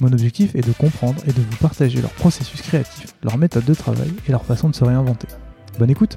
[0.00, 3.74] Mon objectif est de comprendre et de vous partager leur processus créatif, leur méthode de
[3.74, 5.28] travail et leur façon de se réinventer.
[5.78, 6.16] Bonne écoute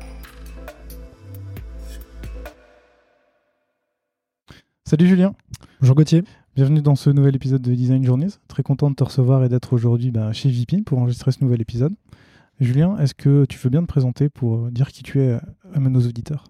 [4.85, 5.35] Salut Julien
[5.81, 6.23] Bonjour Gauthier
[6.55, 8.29] Bienvenue dans ce nouvel épisode de Design Journeys.
[8.47, 11.61] Très content de te recevoir et d'être aujourd'hui bah, chez VP pour enregistrer ce nouvel
[11.61, 11.93] épisode.
[12.61, 15.33] Julien, est-ce que tu veux bien te présenter pour dire qui tu es
[15.73, 16.45] à nos auditeurs?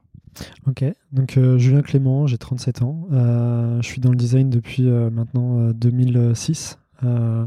[0.68, 3.08] Ok, donc euh, Julien Clément, j'ai 37 ans.
[3.12, 6.78] Euh, je suis dans le design depuis euh, maintenant 2006.
[7.04, 7.46] Euh,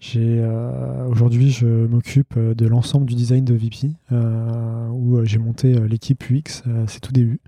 [0.00, 0.44] j'ai
[1.08, 3.90] aujourd'hui, je m'occupe de l'ensemble du design de VP,
[4.92, 7.40] où j'ai monté l'équipe UX, c'est tout début.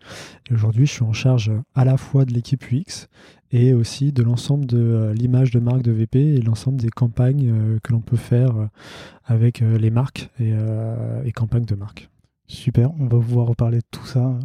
[0.51, 3.09] Et aujourd'hui, je suis en charge à la fois de l'équipe UX
[3.53, 7.93] et aussi de l'ensemble de l'image de marque de VP et l'ensemble des campagnes que
[7.93, 8.69] l'on peut faire
[9.25, 10.53] avec les marques et,
[11.25, 12.11] et campagnes de marque.
[12.51, 14.37] Super, on va pouvoir reparler de tout ça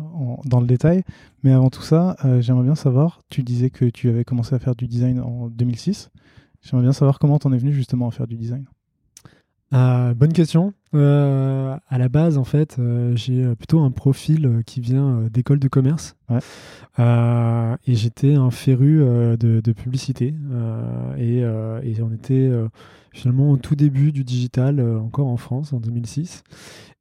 [0.45, 1.01] dans le détail.
[1.41, 4.75] Mais avant tout ça, j'aimerais bien savoir, tu disais que tu avais commencé à faire
[4.75, 6.11] du design en 2006.
[6.65, 8.65] J'aimerais bien savoir comment t'en es venu justement à faire du design.
[9.73, 10.73] Euh, bonne question.
[10.95, 15.67] Euh, à la base, en fait, euh, j'ai plutôt un profil qui vient d'école de
[15.67, 16.15] commerce.
[16.97, 18.97] et j'étais un féru
[19.37, 20.33] de, publicité.
[21.17, 22.51] Et, et, on était
[23.11, 26.43] finalement au tout début du digital, encore en France, en 2006.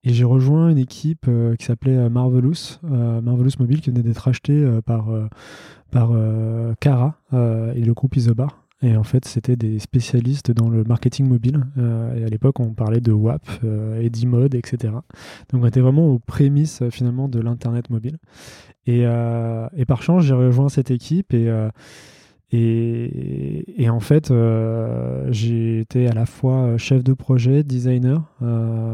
[0.07, 5.07] Et j'ai rejoint une équipe qui s'appelait Marvelous, Marvelous Mobile, qui venait d'être achetée par,
[5.91, 6.11] par
[6.81, 8.64] Cara et le groupe Isobar.
[8.85, 11.65] Et en fait, c'était des spécialistes dans le marketing mobile.
[11.79, 14.93] Euh, à l'époque, on parlait de WAP euh, et d'e-mode, etc.
[15.51, 18.19] Donc, on était vraiment aux prémices euh, finalement de l'Internet mobile.
[18.87, 19.07] Et,
[19.89, 21.51] par chance, j'ai rejoint cette équipe et
[22.57, 28.23] et, en fait, euh, j'ai été à la fois chef de projet, designer,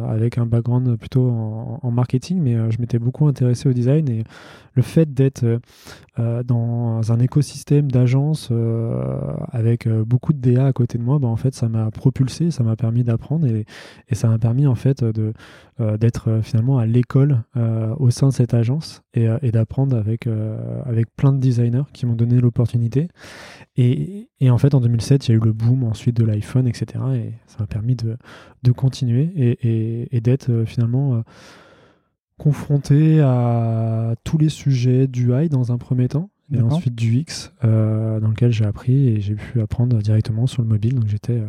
[0.09, 4.25] avec un background plutôt en, marketing, mais je m'étais beaucoup intéressé au design et
[4.75, 5.61] le fait d'être
[6.45, 8.53] dans un écosystème d'agences
[9.53, 12.63] avec beaucoup de DA à côté de moi, bah, en fait, ça m'a propulsé, ça
[12.63, 13.65] m'a permis d'apprendre et,
[14.09, 15.33] et, ça m'a permis en fait de
[15.99, 17.43] d'être finalement à l'école
[17.99, 20.29] au sein de cette agence et, et d'apprendre avec
[20.85, 23.09] avec plein de designers qui m'ont donné l'opportunité.
[23.77, 27.03] Et, en fait, en 2007, il y a eu le boom ensuite de l'iPhone, etc.
[27.15, 28.17] Et ça m'a permis de,
[28.73, 31.23] continuer et, d'être euh, finalement euh,
[32.41, 37.53] confronté à tous les sujets du high dans un premier temps, et ensuite du X,
[37.65, 40.95] euh, dans lequel j'ai appris et j'ai pu apprendre directement sur le mobile.
[40.95, 41.43] Donc j'étais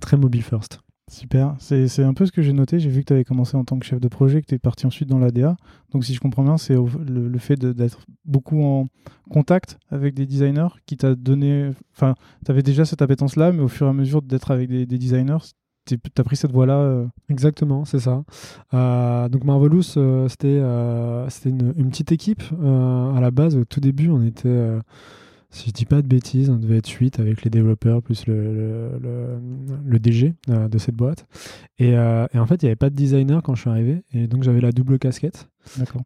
[0.00, 0.80] très mobile first.
[1.08, 2.80] Super, c'est un peu ce que j'ai noté.
[2.80, 4.58] J'ai vu que tu avais commencé en tant que chef de projet, que tu es
[4.58, 5.56] parti ensuite dans l'ADA.
[5.92, 8.88] Donc, si je comprends bien, c'est le, le, fait d'être beaucoup en
[9.30, 11.70] contact avec des designers qui t'a donné.
[11.94, 14.84] Enfin, tu avais déjà cette appétence-là, mais au fur et à mesure d'être avec des,
[14.84, 15.54] designers,
[15.86, 16.78] tu as pris cette voie-là.
[16.78, 17.06] Euh.
[17.28, 18.24] Exactement, c'est ça.
[18.74, 20.58] Euh, donc, Marvelous, euh, c'était
[21.48, 22.42] une, petite équipe.
[22.52, 24.78] à la base, au tout début, on était
[25.50, 28.90] si je dis pas de bêtises, on devait être 8 avec les développeurs plus le,
[29.86, 31.26] le, DG de cette boîte.
[31.78, 34.02] Et, et en fait, il n'y avait pas de designer quand je suis arrivé.
[34.12, 35.48] Et donc, j'avais la double casquette.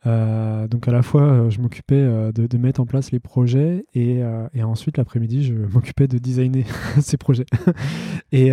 [0.06, 3.84] Euh, donc à la fois, euh, je m'occupais euh, de, mettre en place les projets
[3.94, 4.20] et,
[4.54, 6.64] et ensuite l'après-midi, je m'occupais de designer
[7.00, 7.46] ces projets.
[8.32, 8.50] et,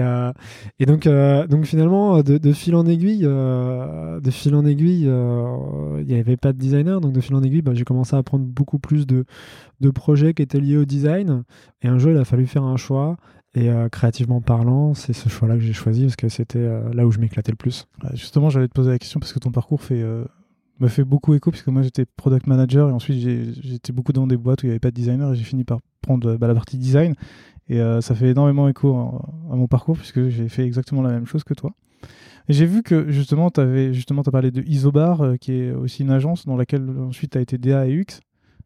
[0.80, 6.38] et donc, donc finalement, de, fil en aiguille, de fil en aiguille, il n'y avait
[6.38, 7.02] pas de designer.
[7.02, 9.26] Donc de fil en aiguille, bah, j'ai commencé à prendre beaucoup plus de,
[9.82, 11.44] de projets qui étaient liés au design.
[11.82, 13.18] Et un jour, il a fallu faire un choix.
[13.56, 17.20] Et créativement parlant, c'est ce choix-là que j'ai choisi parce que c'était là où je
[17.20, 17.88] m'éclatais le plus.
[18.14, 20.04] Justement, j'allais te poser la question parce que ton parcours fait
[20.80, 23.20] me fait beaucoup écho puisque moi j'étais product manager et ensuite
[23.62, 25.64] j'étais beaucoup dans des boîtes où il n'y avait pas de designer et j'ai fini
[25.64, 27.16] par prendre bah, la partie design
[27.70, 31.26] et euh, ça fait énormément écho à, mon parcours puisque j'ai fait exactement la même
[31.26, 31.72] chose que toi.
[32.48, 36.04] J'ai vu que justement tu avais justement as parlé de Isobar euh, qui est aussi
[36.04, 38.22] une agence dans laquelle ensuite tu as été DA et UX,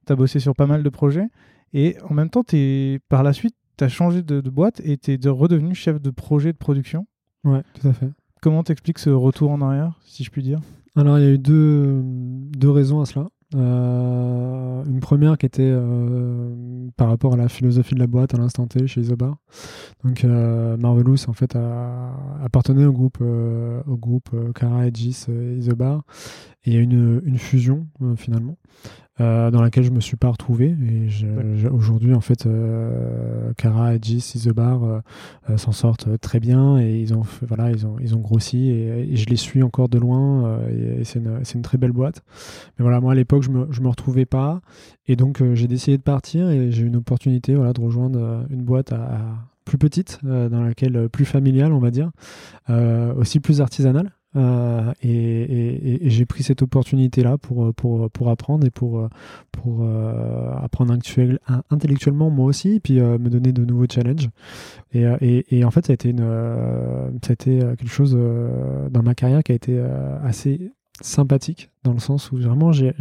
[0.06, 1.28] tu as bossé sur pas mal de projets
[1.74, 5.14] et en même temps es, par la suite tu as changé de, boîte et tu
[5.14, 7.08] es redevenu chef de projet de production.
[7.44, 8.12] Ouais, tout à fait.
[8.42, 10.60] Comment t'expliques ce retour en arrière, si je puis dire?
[10.96, 13.28] Alors, il y a eu deux, deux raisons à cela.
[13.54, 18.38] Euh, une première qui était euh, par rapport à la philosophie de la boîte à
[18.38, 19.36] l'instant T chez Isobar.
[20.06, 21.58] Donc euh, Marvelous en fait
[22.44, 25.26] appartenait au groupe au groupe Kara, Edgis
[25.58, 26.04] Isobar
[26.66, 27.88] et il y a une, une fusion
[28.18, 28.58] finalement.
[29.22, 30.76] Euh, dans laquelle je me suis pas retrouvé.
[30.90, 35.00] Et aujourd'hui, en fait, euh, Kara, Edgis, Isobar euh,
[35.50, 39.16] euh, s'en sortent très bien et ils ont, voilà, ils ont, ils ont grossi et,
[39.16, 40.60] je les suis encore de loin.
[40.70, 42.24] et, c'est une, une, très belle boîte.
[42.80, 44.62] Mais voilà, moi à l'époque, je me, je me retrouvais pas
[45.08, 48.64] et donc j'ai décidé de partir et j'ai eu une opportunité, voilà, de rejoindre une
[48.64, 49.36] boîte à,
[49.66, 52.12] plus petite, dans laquelle plus familiale, on va dire,
[53.18, 54.12] aussi plus artisanale.
[54.36, 59.08] Euh, et, j'ai pris cette opportunité-là pour, pour, pour apprendre et pour,
[59.52, 60.94] pour euh, apprendre
[61.70, 64.30] intellectuellement moi aussi, et puis euh, me donner de nouveaux challenges.
[64.94, 68.18] Et, et, en fait, ça a été, une, ça a été quelque chose
[68.92, 69.82] dans ma carrière qui a été
[70.24, 72.94] assez sympathique, dans le sens où vraiment j'ai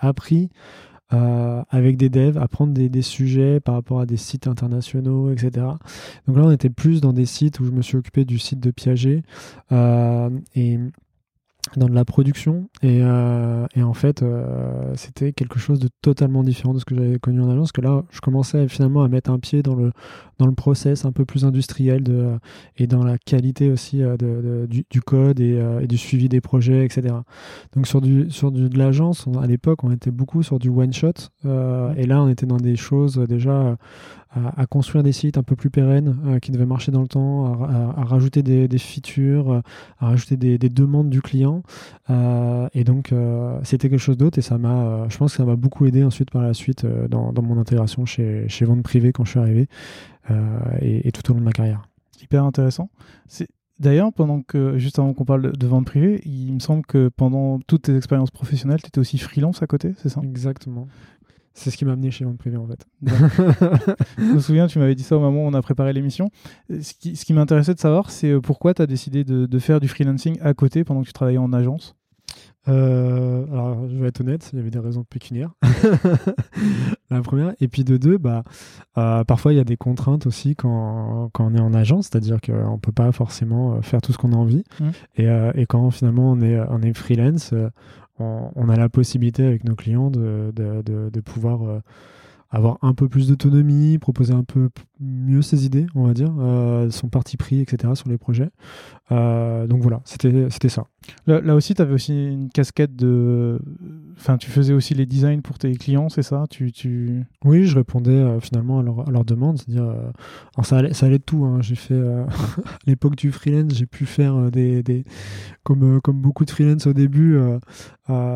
[0.00, 0.50] appris euh,
[1.70, 5.66] avec des devs, apprendre des, des, sujets par rapport à des sites internationaux, etc.
[6.26, 8.60] Donc là, on était plus dans des sites où je me suis occupé du site
[8.60, 9.22] de Piaget
[9.72, 10.78] euh, et
[11.76, 12.68] dans de la production.
[12.82, 16.94] Et, euh, et en fait euh, c'était quelque chose de totalement différent de ce que
[16.94, 19.92] j'avais connu en agence que là je commençais finalement à mettre un pied dans le
[20.38, 22.38] dans le process un peu plus industriel de,
[22.76, 26.40] et dans la qualité aussi euh, de, du, du, code et, et, du suivi des
[26.40, 27.14] projets etc
[27.74, 30.92] donc sur du sur du, de l'agence à l'époque on était beaucoup sur du one
[30.92, 31.12] shot
[31.44, 33.76] et là on était dans des choses déjà
[34.34, 37.62] à, construire des sites un peu plus pérennes euh, qui devaient marcher dans le temps,
[37.64, 39.60] à, rajouter des, features, euh,
[39.98, 41.62] à rajouter des, demandes du client.
[42.10, 43.12] Euh, et donc,
[43.62, 46.30] c'était quelque chose d'autre et ça m'a, je pense que ça m'a beaucoup aidé ensuite
[46.30, 49.68] par la suite dans, mon intégration chez, chez Vente Privée quand je suis arrivé
[50.80, 51.88] et, tout au long de ma carrière.
[52.20, 52.90] Hyper intéressant.
[53.26, 53.48] C'est
[53.80, 57.58] D'ailleurs, pendant que, juste avant qu'on parle de vente privée, il me semble que pendant
[57.66, 60.20] toutes tes expériences professionnelles, tu étais aussi freelance à côté, c'est ça?
[60.22, 60.86] Exactement.
[61.56, 62.84] C'est ce qui m'a amené chez Vente Privée en fait.
[64.18, 66.30] je me souviens, tu m'avais dit ça au moment où on a préparé l'émission.
[66.68, 69.58] Ce qui, ce qui m'intéressait de savoir, c'est euh, pourquoi tu as décidé de, de,
[69.60, 71.94] faire du freelancing à côté pendant que tu travaillais en agence?
[72.66, 75.52] Euh, alors, je vais être honnête, il y avait des raisons pécuniaires.
[77.10, 77.54] la première.
[77.60, 78.42] Et puis de deux, bah,
[78.98, 82.40] euh, parfois il y a des contraintes aussi quand, quand on est en agence, c'est-à-dire
[82.40, 84.64] qu'on ne peut pas forcément faire tout ce qu'on a envie.
[84.80, 84.88] Mmh.
[85.18, 87.54] Et, et, quand finalement on est, on est freelance,
[88.18, 91.80] on, a la possibilité avec nos clients de, de, pouvoir euh,
[92.50, 94.70] avoir un peu plus d'autonomie, proposer un peu
[95.00, 97.94] mieux ses idées, on va dire, euh, son parti pris, etc.
[97.94, 98.50] sur les projets.
[99.10, 100.84] Euh, donc voilà, c'était ça.
[101.26, 103.58] Là, aussi, tu avais aussi une casquette de.
[104.16, 106.44] Enfin, tu faisais aussi les designs pour tes clients, c'est ça?
[106.50, 107.24] Tu, tu...
[107.44, 109.58] Oui, je répondais euh, finalement à leur demandes.
[109.58, 109.94] C'est-à-dire,
[110.62, 111.44] ça, allait, ça allait de tout.
[111.44, 111.58] Hein.
[111.60, 112.26] J'ai fait, à
[112.86, 115.04] l'époque du freelance, j'ai pu faire des, des
[115.62, 117.38] comme, comme beaucoup de freelance au début,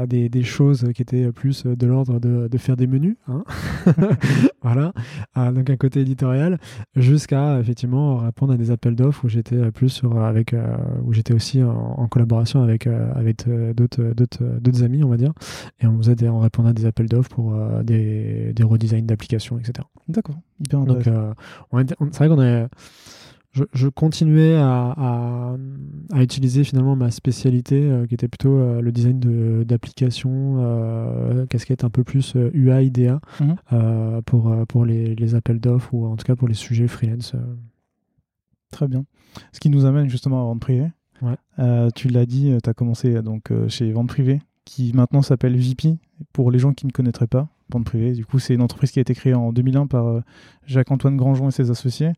[0.06, 3.16] des, des, choses qui étaient plus de l'ordre de, de, faire des menus.
[3.28, 3.44] Hein.
[4.62, 4.92] voilà.
[5.52, 6.58] donc un côté éditorial
[6.96, 11.62] jusqu'à effectivement répondre à des appels d'offres où j'étais plus avec euh, où j'étais aussi
[11.62, 14.02] en, collaboration avec euh, avec euh, d'autres
[14.60, 15.32] d'autres amis on va dire
[15.80, 19.58] et on faisait des, on répondait à des appels d'offres pour des, des redesigns d'applications
[19.58, 19.86] etc.
[20.08, 20.36] D'accord.
[20.60, 22.66] Donc c'est vrai qu'on est
[23.72, 25.56] je, continuais à,
[26.12, 29.18] à, utiliser finalement ma spécialité euh, qui était plutôt euh, le design
[29.64, 34.22] d'applications, euh, casquette un peu plus UI, IDA mhm.
[34.22, 37.34] pour, pour les, les appels d'offres ou en tout cas pour les sujets freelance.
[38.70, 39.04] Très bien.
[39.52, 40.90] Ce qui nous amène justement à Vente Privée.
[41.20, 41.88] Ouais.
[41.94, 45.96] tu l'as dit, tu as commencé donc, chez Vente Privée qui maintenant s'appelle VP
[46.32, 47.48] pour les gens qui ne connaîtraient pas.
[47.70, 50.22] Vente Privée, du coup, c'est une entreprise qui a été créée en 2001 par
[50.66, 52.12] Jacques-Antoine Grangeon et ses associés.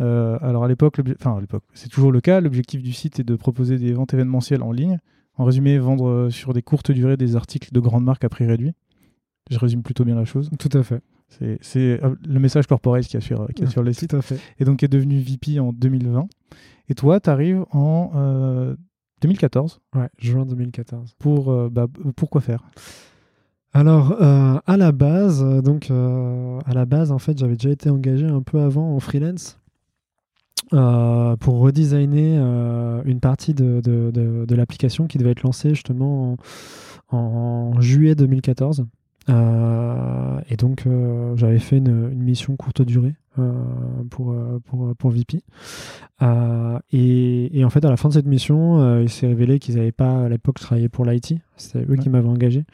[0.00, 2.40] Euh, alors à l'époque, enfin à l'époque, c'est toujours le cas.
[2.40, 4.98] L'objectif du site est de proposer des ventes événementielles en ligne.
[5.36, 8.46] En résumé, vendre euh, sur des courtes durées des articles de grandes marques à prix
[8.46, 8.72] réduit.
[9.50, 10.50] Je résume plutôt bien la chose.
[10.58, 11.02] Tout à fait.
[11.28, 14.10] C'est euh, le message corporel qui a sur, qui sur le site.
[14.10, 14.38] Tout à fait.
[14.58, 16.28] Et donc est devenu VP en 2020.
[16.88, 18.74] Et toi, tu arrives en
[19.20, 19.80] 2014.
[19.94, 21.14] Ouais, juin 2014.
[21.18, 21.86] Pour, bah,
[22.16, 22.62] pour faire?
[23.72, 28.42] Alors, à la base, donc à la base, en fait, j'avais déjà été engagé un
[28.42, 29.60] peu avant en freelance
[30.72, 36.36] euh, pour redesigner euh, une partie de, de, de, l'application qui devait être lancée justement
[37.10, 38.86] en, juillet 2014.
[39.28, 40.84] Euh, et donc
[41.34, 43.14] j'avais fait une, une, mission courte durée
[44.10, 44.34] pour,
[44.66, 45.42] pour, pour VP.
[46.92, 49.92] Et, et, en fait, à la fin de cette mission, il s'est révélé qu'ils n'avaient
[49.92, 51.34] pas à l'époque travaillé pour l'IT.
[51.60, 52.64] C'était eux qui m'avaient engagé.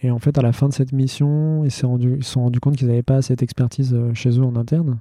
[0.00, 2.88] et en fait, à la fin de cette mission, ils se sont rendus, compte qu'ils
[2.88, 4.98] n'avaient pas cette expertise chez eux en interne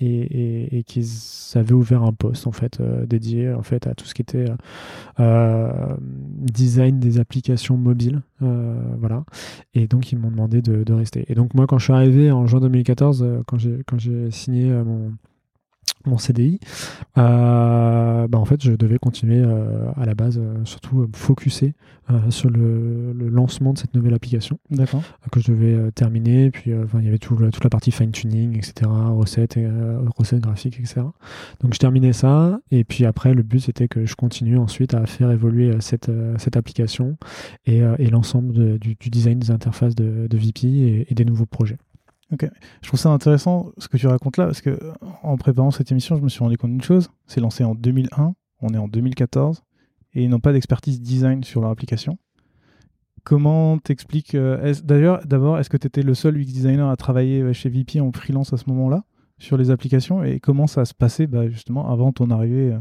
[0.00, 1.06] et, et, qu'ils
[1.54, 4.46] avaient ouvert un poste en fait dédié en fait à tout ce qui était
[5.18, 8.22] design des applications mobiles.
[8.40, 9.24] voilà.
[9.74, 11.24] Et donc, ils m'ont demandé de, de, rester.
[11.28, 13.58] Et donc, moi, quand je suis arrivé en juin 2014, quand
[13.98, 15.12] j'ai signé mon
[16.06, 16.60] mon CDI,
[17.18, 21.74] euh, bah en fait, je devais continuer euh, à la base, euh, surtout me focuser
[22.28, 24.58] sur le, lancement de cette nouvelle application
[25.32, 26.50] que je devais terminer.
[26.50, 29.58] Puis, il y avait tout, toute la partie fine-tuning, etc., recettes,
[30.18, 31.00] recettes graphiques, etc.
[31.60, 32.60] Donc, je terminais ça.
[32.70, 36.58] Et puis après, le but, c'était que je continue ensuite à faire évoluer cette, cette
[36.58, 37.16] application
[37.64, 41.78] et, et l'ensemble du, du, design des interfaces de, de VP et des nouveaux projets.
[42.32, 42.48] Ok.
[42.82, 44.78] Je trouve ça intéressant ce que tu racontes là, parce que
[45.22, 47.10] en préparant cette émission, je me suis rendu compte d'une chose.
[47.26, 49.62] C'est lancé en 2001, on est en 2014,
[50.14, 52.18] et ils n'ont pas d'expertise design sur leur application.
[53.24, 57.40] Comment t'expliques euh, D'ailleurs, d'abord, est-ce que tu étais le seul UX designer à travailler
[57.40, 59.04] euh, chez VP en freelance à ce moment-là
[59.38, 62.78] sur les applications Et comment ça se passait bah, justement avant ton arrivée euh,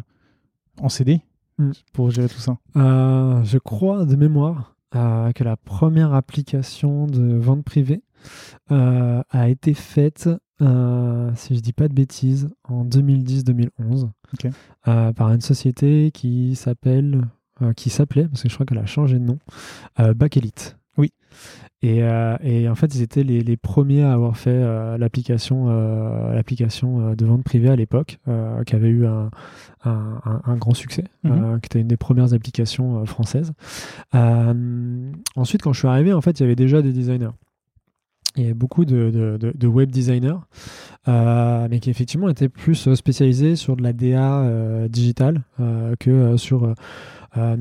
[0.81, 1.21] en CD
[1.59, 1.71] hmm.
[1.93, 2.57] pour gérer tout ça?
[2.75, 8.03] Je crois de mémoire que la première application de vente privée
[8.69, 10.29] a été faite,
[10.61, 14.09] euh, si je dis pas de bêtises, en 2010-2011
[14.87, 17.21] euh, par une société qui s'appelle,
[17.75, 19.39] qui s'appelait, parce que je crois qu'elle a changé de nom,
[19.97, 20.77] Back Elite.
[20.97, 21.11] Oui.
[21.81, 25.67] Et, et, en fait, ils étaient les, les premiers à avoir fait l'application
[26.33, 28.19] l'application de vente privée à l'époque,
[28.65, 29.29] qui avait eu un,
[29.85, 31.59] un, un, grand succès, mhm.
[31.61, 33.53] qui était une des premières applications françaises.
[34.13, 37.31] ensuite, quand je suis arrivé, en fait, il y avait déjà des designers
[38.35, 40.37] il y avait beaucoup de, de, web designers,
[41.07, 45.43] euh, mais qui effectivement étaient plus euh, spécialisés sur de la DA euh, digitale
[45.99, 46.73] que sur,
[47.35, 47.57] on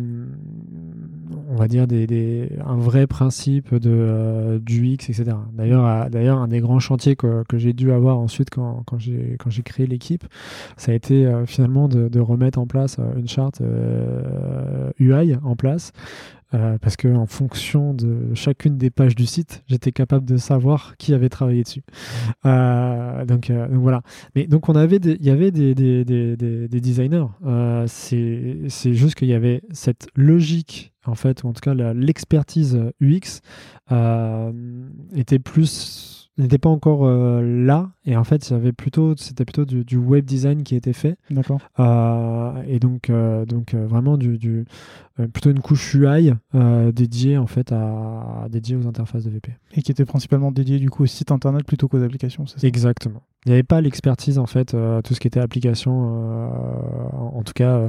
[1.55, 5.37] va dire, des, un vrai principe de, du X, etc.
[5.53, 9.63] D'ailleurs, d'ailleurs, un des grands chantiers que, que j'ai dû avoir ensuite quand, quand j'ai
[9.63, 10.25] créé l'équipe,
[10.77, 13.63] ça a été finalement de, de, remettre en place une charte
[14.99, 15.93] UI en place
[16.55, 20.97] euh, parce que en fonction de chacune des pages du site, j'étais capable de savoir
[20.99, 21.83] qui avait travaillé dessus.
[22.45, 24.03] Euh, donc, euh, donc, voilà.
[24.35, 27.27] Mais donc on avait, il y avait des, des, des, des designers.
[27.87, 33.41] c'est juste qu'il y avait cette logique en fait, ou en tout cas l'expertise UX
[35.17, 36.12] était plus
[36.43, 37.91] n'était pas encore euh, là.
[38.05, 41.17] Et en fait avait plutôt c'était plutôt du, web design qui était fait.
[41.31, 41.61] D'accord.
[41.79, 44.65] Euh, et donc euh, donc vraiment du, du
[45.33, 46.33] plutôt une couche UI
[46.93, 50.91] dédiée en fait à dédiée aux interfaces de VP et qui était principalement dédiée du
[50.91, 52.67] coup au site internet plutôt qu'aux applications c'est ça?
[52.67, 53.23] Exactement.
[53.45, 55.93] Il n'y avait pas l'expertise en fait tout ce qui était application
[57.13, 57.89] en, tout cas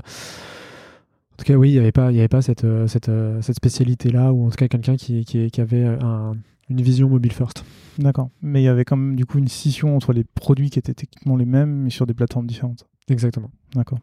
[1.33, 3.09] en tout cas, oui, il n'y avait pas, il y avait pas cette, cette,
[3.41, 6.35] cette spécialité-là, ou en tout cas quelqu'un qui, qui, qui avait un,
[6.69, 7.63] une vision mobile first.
[7.97, 8.29] D'accord.
[8.41, 10.93] Mais il y avait quand même du coup une scission entre les produits qui étaient
[10.93, 12.87] techniquement les mêmes, mais sur des plateformes différentes.
[13.09, 13.51] Exactement.
[13.75, 13.99] D'accord.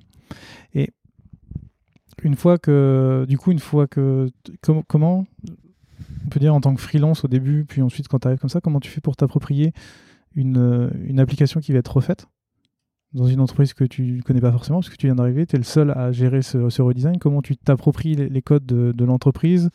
[0.75, 0.91] Et
[2.23, 4.31] une fois que, du coup, une fois que,
[4.87, 5.27] comment,
[6.25, 8.51] on peut dire en tant que freelance au début, puis ensuite quand tu arrives comme
[8.51, 9.73] ça, comment tu fais pour t'approprier
[10.35, 12.27] une, une application qui va être refaite
[13.13, 15.59] dans une entreprise que tu connais pas forcément, parce que tu viens d'arriver, tu es
[15.59, 17.19] le seul à gérer ce, redesign.
[17.19, 19.71] Comment tu t'appropries les, codes de, l'entreprise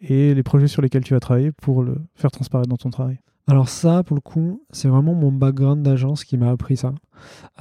[0.00, 3.18] et les projets sur lesquels tu vas travailler pour le faire transparaître dans ton travail
[3.48, 6.92] alors ça, pour le coup, c'est vraiment mon background d'agence qui m'a appris ça.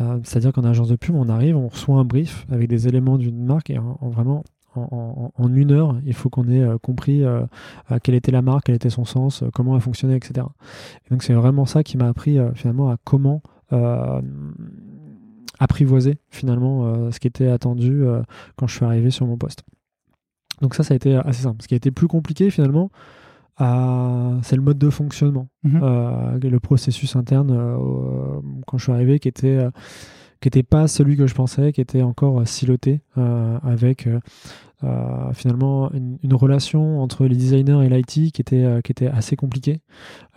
[0.02, 3.20] Euh, c'est-à-dire qu'en agence de pub, on arrive, on reçoit un brief avec des éléments
[3.20, 4.44] d'une marque et en, vraiment
[4.76, 7.46] en, une heure, il faut qu'on ait euh, compris euh,
[8.04, 10.48] quelle était la marque, quel était son sens, comment elle fonctionnait, etc.
[11.06, 13.42] Et donc c'est vraiment ça qui m'a appris finalement à comment
[15.60, 18.04] apprivoiser finalement ce qui était attendu
[18.58, 19.64] quand je suis arrivé sur mon poste.
[20.62, 21.62] Donc ça, ça a été assez simple.
[21.62, 22.92] Ce qui a été plus compliqué finalement,
[23.62, 26.40] euh, c'est le mode de fonctionnement, mhm.
[26.42, 27.58] le processus interne
[28.68, 29.66] quand je suis arrivé qui était
[30.42, 34.08] qui n'était pas celui que je pensais, qui était encore siloté avec
[34.84, 39.38] euh, finalement une, relation entre les designers et l'IT qui était, euh, qui était assez
[39.38, 39.80] compliquée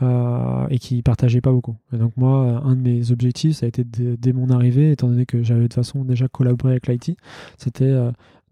[0.01, 1.77] euh, et qui partageait pas beaucoup.
[1.93, 5.27] Et donc moi, un de mes objectifs, ça a été dès mon arrivée, étant donné
[5.27, 7.19] que j'avais de toute façon déjà collaboré avec l'IT,
[7.57, 7.93] c'était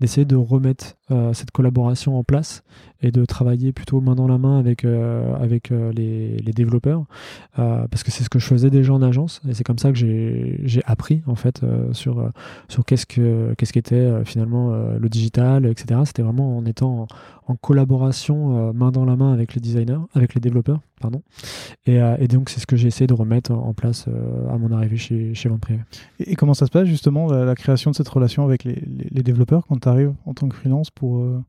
[0.00, 2.62] d'essayer de remettre euh, cette collaboration en place
[3.00, 7.04] et de travailler plutôt main dans la main avec, euh, avec euh, les, développeurs
[7.54, 9.98] parce que c'est ce que je faisais déjà en agence et c'est comme ça que
[9.98, 11.60] j'ai appris en fait
[11.92, 12.30] sur,
[12.68, 17.06] sur qu'est-ce que qu'est-ce qu'était finalement le digital etc c'était vraiment en étant
[17.46, 21.22] en, collaboration main dans la main avec les designers avec les développeurs pardon.
[21.86, 24.06] Et, et donc c'est ce que j'ai essayé de remettre en place
[24.50, 25.66] à mon arrivée chez, chez Vente
[26.20, 28.76] et, comment ça se passe justement la, création de cette relation avec les,
[29.22, 31.42] développeurs quand tu arrives en tant que freelance pour, euh,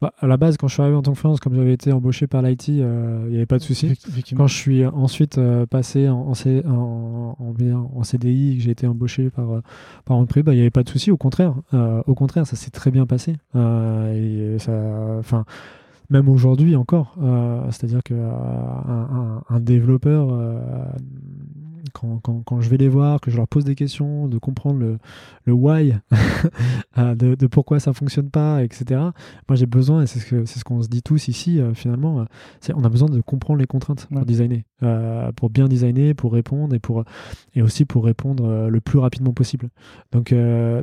[0.00, 1.92] bah, À la base, quand je suis arrivé en tant que freelance, comme j'avais été
[1.92, 3.92] embauché par l'IT, euh, il n'y avait pas de souci.
[4.36, 9.50] Quand je suis ensuite euh, passé en, en, en, CDI, que j'ai été embauché par,
[9.50, 9.60] euh,
[10.04, 11.10] par entreprise, bah, il n'y avait pas de souci.
[11.10, 11.54] Au contraire,
[12.06, 13.36] au contraire, ça s'est très bien passé.
[13.54, 14.72] et ça,
[15.18, 15.44] enfin
[16.10, 17.16] même aujourd'hui encore.
[17.70, 20.28] C'est-à-dire qu'un un, un, développeur
[21.92, 24.78] quand, quand, quand, je vais les voir, que je leur pose des questions, de comprendre
[24.78, 24.98] le,
[25.44, 25.94] le why,
[26.98, 29.00] euh, de, de, pourquoi ça fonctionne pas, etc.
[29.48, 32.20] Moi, j'ai besoin, et c'est ce qu'on ce qu'on se dit tous ici, euh, finalement,
[32.20, 32.24] euh,
[32.60, 34.62] c'est on a besoin de comprendre les contraintes pour designer,
[35.36, 37.04] pour bien designer, pour répondre et, pour,
[37.54, 39.68] et aussi pour répondre le plus rapidement possible.
[40.12, 40.34] Donc,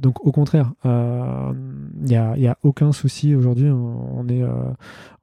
[0.01, 3.70] donc au contraire, il n'y a, y a aucun souci aujourd'hui.
[3.70, 4.43] On, est,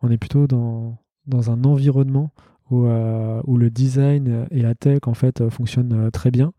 [0.02, 2.30] on est plutôt dans, dans un environnement
[2.70, 6.52] où, euh, où, le design et la tech en fait euh, fonctionnent euh, très bien.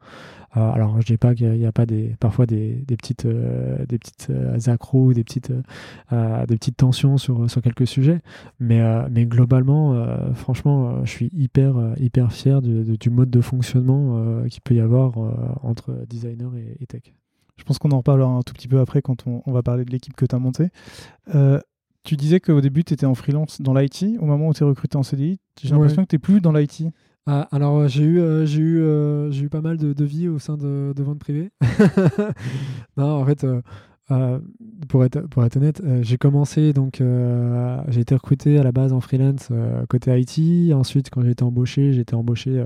[0.53, 4.31] alors je dis pas qu'il n'y a pas des, parfois des, des petites, des petites
[4.65, 8.19] accros, des petites, des petites tensions sur, sur quelques sujets,
[8.59, 9.93] mais, mais globalement,
[10.33, 15.19] franchement, je suis hyper, hyper fier du mode de fonctionnement qu'il peut y avoir
[15.61, 17.13] entre designer et, tech.
[17.57, 19.91] Je pense qu'on en reparlera un tout petit peu après quand on va parler de
[19.91, 20.69] l'équipe que tu as montée.
[22.03, 24.05] Tu disais qu'au début, tu étais en freelance dans l'IT.
[24.19, 26.51] Au moment où tu es recruté en CDI, j'ai l'impression que tu n'es plus dans
[26.51, 26.85] l'IT.
[27.25, 30.05] Ah, alors, euh, j'ai eu, euh, j'ai eu, euh, j'ai eu pas mal de, de
[30.05, 31.51] vie au sein de, de ventes privées.
[32.97, 33.45] non, en fait,
[34.11, 34.39] euh,
[34.87, 38.71] pour, être, pour être honnête, euh, j'ai commencé, donc euh, j'ai été recruté à la
[38.71, 39.49] base en freelance
[39.87, 40.73] côté IT.
[40.73, 42.65] Ensuite, quand j'ai été embauché, j'ai été embauché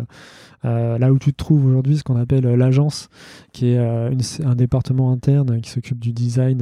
[0.63, 3.09] là où tu te trouves aujourd'hui, ce qu'on appelle l'agence,
[3.51, 6.59] qui est un département interne qui s'occupe du design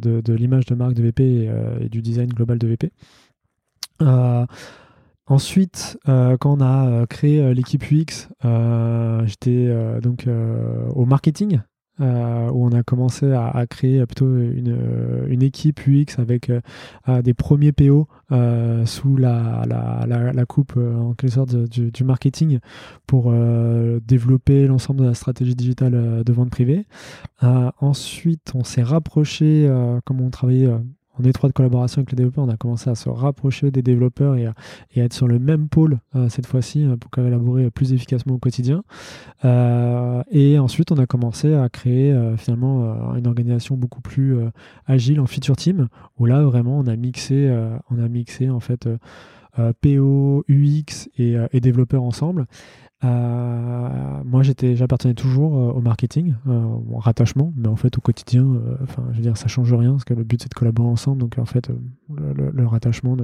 [0.00, 1.48] de, de l'image de marque de VP
[1.80, 2.92] et, du design global de VP.
[5.26, 8.28] Ensuite, quand on a créé l'équipe UX,
[9.24, 10.26] j'étais donc
[10.94, 11.60] au marketing
[12.00, 17.22] euh, où on a commencé à, créer plutôt une, euh, une, équipe UX avec euh,
[17.22, 18.08] des premiers PO
[18.86, 19.64] sous la,
[20.48, 22.58] coupe en quelque sorte du, du marketing
[23.06, 23.32] pour
[24.06, 26.86] développer l'ensemble de la stratégie digitale de vente privée.
[27.42, 29.70] ensuite, on s'est rapproché,
[30.04, 30.70] comme on travaillait
[31.18, 34.46] en étroite collaboration avec les développeurs, on a commencé à se rapprocher des développeurs et
[34.46, 34.54] à,
[34.96, 38.84] être sur le même pôle euh, cette fois-ci euh, pour collaborer plus efficacement au quotidien.
[39.44, 44.36] Euh, et ensuite, on a commencé à créer finalement une organisation beaucoup plus
[44.86, 47.50] agile en feature team, où là vraiment on a mixé,
[47.90, 48.88] on a mixé en fait.
[49.82, 52.46] PO, UX et développeurs ensemble.
[53.02, 58.00] Euh, moi, j'étais, j'appartenais toujours euh, au marketing, euh, au rattachement, mais en fait, au
[58.00, 58.46] quotidien,
[58.82, 61.18] enfin, je veux dire, ça change rien, parce que le but c'est de collaborer ensemble,
[61.18, 61.70] donc en fait,
[62.14, 63.16] le, rattachement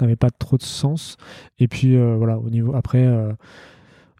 [0.00, 1.16] n'avait pas trop de sens.
[1.58, 3.06] Et puis, voilà, au niveau après.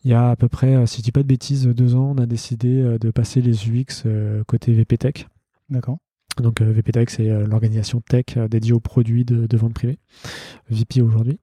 [0.04, 2.18] il y a à peu près, si je dis pas de bêtises, deux ans, on
[2.18, 4.04] a décidé de passer les UX
[4.46, 5.28] côté VPTech.
[5.70, 5.98] D'accord.
[6.40, 9.98] Donc euh, VPTech, c'est euh, l'organisation tech euh, dédiée aux produits de, vente privée,
[10.70, 11.38] VP aujourd'hui.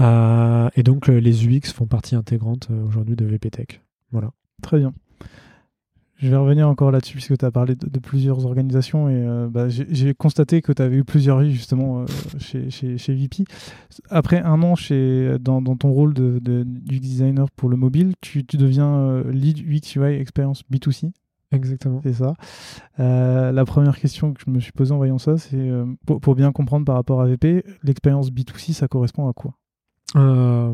[0.00, 3.82] et donc les UX font partie intégrante aujourd'hui de VPTech.
[4.12, 4.30] Voilà.
[4.62, 4.92] Très bien.
[6.18, 10.14] Je vais revenir encore là-dessus puisque tu as parlé de, plusieurs organisations et bah, j'ai
[10.14, 12.06] constaté que tu avais eu plusieurs vies justement
[12.38, 12.68] chez,
[13.08, 13.44] VP.
[14.08, 18.56] Après un an chez, dans, ton rôle de, UX designer pour le mobile, tu, tu
[18.56, 21.10] deviens lead UX UI expérience B2C
[21.52, 22.00] Exactement.
[22.02, 22.34] C'est ça.
[22.98, 26.34] Euh, la première question que je me suis posée en voyant ça, c'est euh, pour,
[26.34, 29.54] bien comprendre par rapport à VP, l'expérience B2C, ça correspond à quoi?
[30.16, 30.72] Euh,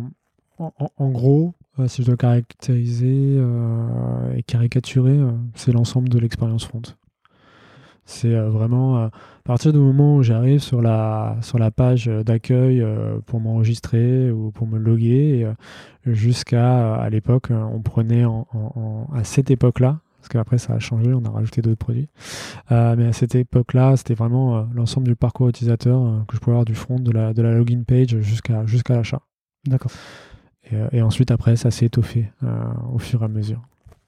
[0.58, 1.54] en, gros,
[1.86, 3.42] si je dois caractériser
[4.36, 5.18] et caricaturer,
[5.54, 6.82] c'est l'ensemble de l'expérience front.
[8.04, 9.10] C'est vraiment à
[9.42, 12.84] partir du moment où j'arrive sur la, sur la page d'accueil
[13.26, 15.50] pour m'enregistrer ou pour me loguer,
[16.06, 21.30] jusqu'à à l'époque, on prenait à cette époque-là, parce qu'après ça a changé, on a
[21.30, 22.08] rajouté d'autres produits.
[22.70, 26.40] Euh, mais à cette époque-là, c'était vraiment euh, l'ensemble du parcours utilisateur euh, que je
[26.40, 29.22] pouvais avoir du front, de la, de la login page jusqu'à jusqu'à l'achat.
[29.66, 29.90] D'accord.
[30.92, 32.32] Et, ensuite, après, ça s'est étoffé
[32.92, 33.60] au fur et à mesure.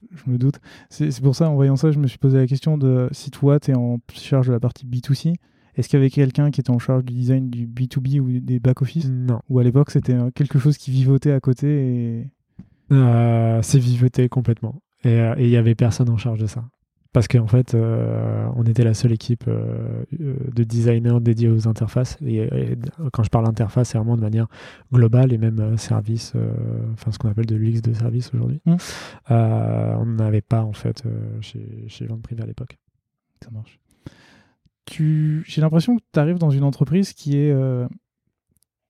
[0.09, 0.59] Je me doute.
[0.89, 3.59] C'est pour ça, en voyant ça, je me suis posé la question de si toi,
[3.59, 5.35] tu es en charge de la partie B2C,
[5.75, 8.59] est-ce qu'il y avait quelqu'un qui était en charge du design du B2B ou des
[8.59, 9.41] back-office Non.
[9.49, 12.31] Ou à l'époque, c'était quelque chose qui vivotait à côté et...
[13.61, 14.81] c'est vivoté complètement.
[15.05, 16.63] Euh, et il n'y avait personne en charge de ça.
[17.13, 22.17] Parce qu'en fait, euh, on était la seule équipe euh, de designers dédiés aux interfaces.
[22.25, 22.49] Et,
[23.13, 24.47] quand je parle interface, c'est vraiment de manière
[24.91, 26.33] globale et même service,
[26.91, 28.59] enfin ce qu'on appelle de l'UX de service aujourd'hui.
[28.65, 28.75] Mmh.
[29.29, 31.03] on n'avait pas en fait
[31.39, 32.77] chez, chez Vente Privée à l'époque.
[33.41, 33.79] Ça marche.
[34.91, 37.55] J'ai l'impression que tu arrives dans une entreprise qui est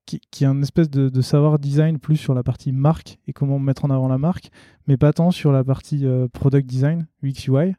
[0.06, 3.60] qui, qui, a un espèce de, savoir design plus sur la partie marque et comment
[3.60, 4.50] mettre en avant la marque,
[4.88, 7.76] mais pas tant sur la partie euh, product design, UX UI.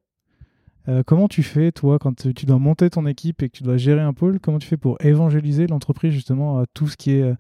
[0.89, 3.77] Euh, comment tu fais, toi, quand tu dois monter ton équipe et que tu dois
[3.77, 7.35] gérer un pôle, comment tu fais pour évangéliser l'entreprise justement à tout ce qui est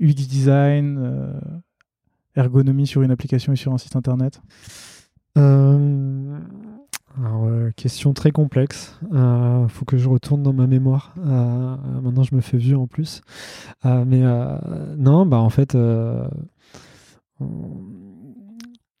[0.00, 1.34] UX design,
[2.34, 4.40] ergonomie sur une application et sur un site internet?
[7.16, 8.98] Alors, question très complexe.
[9.12, 11.14] Il faut que je retourne dans ma mémoire.
[11.16, 13.22] maintenant, je me fais vieux en plus.
[13.84, 14.22] mais
[14.96, 15.76] non, bah en fait,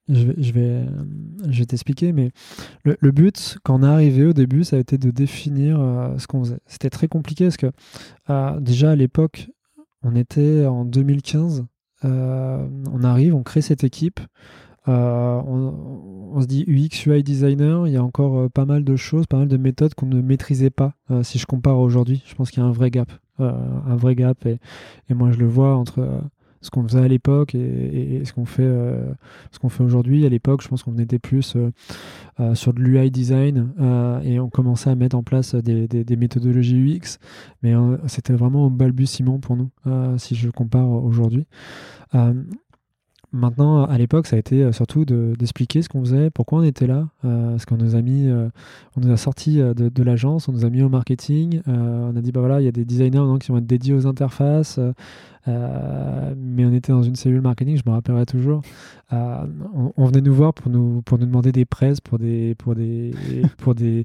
[0.08, 0.86] je vais,
[1.48, 2.30] je vais, t'expliquer, mais
[2.84, 6.26] le, but, quand on est arrivé au début, ça a été de définir euh, ce
[6.26, 6.60] qu'on faisait.
[6.66, 7.70] C'était très compliqué parce que
[8.30, 9.50] euh, déjà à l'époque,
[10.02, 11.66] on était en 2015,
[12.04, 14.20] euh, on arrive, on crée cette équipe,
[14.88, 19.38] on, se dit UX, UI designer, il y a encore pas mal de choses, pas
[19.38, 20.92] mal de méthodes qu'on ne maîtrisait pas.
[21.22, 24.46] si je compare aujourd'hui, je pense qu'il y a un vrai gap, un vrai gap,
[24.46, 24.58] et,
[25.10, 26.22] moi je le vois entre
[26.60, 29.12] ce qu'on faisait à l'époque et, ce qu'on fait, euh,
[29.50, 30.26] ce fait aujourd'hui.
[30.26, 31.70] À l'époque, je pense qu'on était plus euh,
[32.40, 33.72] euh, sur de l'UI design
[34.24, 37.18] et on commençait à mettre en place des, des, méthodologies UX,
[37.62, 37.74] mais
[38.06, 39.70] c'était vraiment au balbutiement pour nous,
[40.18, 41.46] si je compare aujourd'hui.
[43.38, 47.08] Maintenant, à l'époque, ça a été surtout d'expliquer ce qu'on faisait, pourquoi on était là,
[47.22, 48.28] parce qu'on nous a mis,
[48.96, 49.16] on nous a
[49.74, 52.64] de, de l'agence, on nous a mis au marketing, on a dit bah voilà, il
[52.64, 54.80] y a des designers qui vont être dédiés aux interfaces,
[55.46, 58.62] euh, mais on était dans une cellule marketing, je me rappellerai toujours.
[59.12, 59.46] Euh,
[59.96, 63.12] on, venait nous voir pour nous, pour nous demander des presses, pour des, pour des,
[63.58, 64.04] pour des,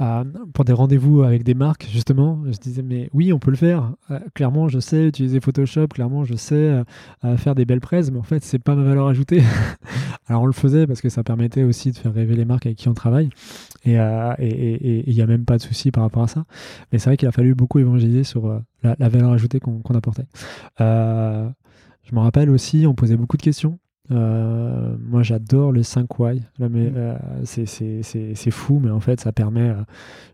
[0.00, 2.42] euh, pour des rendez-vous avec des marques, justement.
[2.50, 3.92] Je disais, mais oui, on peut le faire.
[4.34, 6.82] clairement, je sais utiliser Photoshop, clairement, je sais
[7.36, 9.42] faire des belles presses, mais en fait, c'est pas ma valeur ajoutée.
[10.28, 12.78] Alors, on le faisait parce que ça permettait aussi de faire rêver les marques avec
[12.78, 13.30] qui on travaille.
[13.84, 16.44] Et il n'y a même pas de souci par rapport à ça.
[16.92, 20.26] Mais c'est vrai qu'il a fallu beaucoup évangéliser sur la, valeur ajoutée qu'on apportait.
[20.80, 21.48] Euh,
[22.04, 23.78] je me rappelle aussi, on posait beaucoup de questions.
[24.10, 26.42] Euh, moi, j'adore le 5 why.
[26.58, 26.66] Mm.
[26.70, 29.74] Euh, c'est fou, mais en fait, ça permet.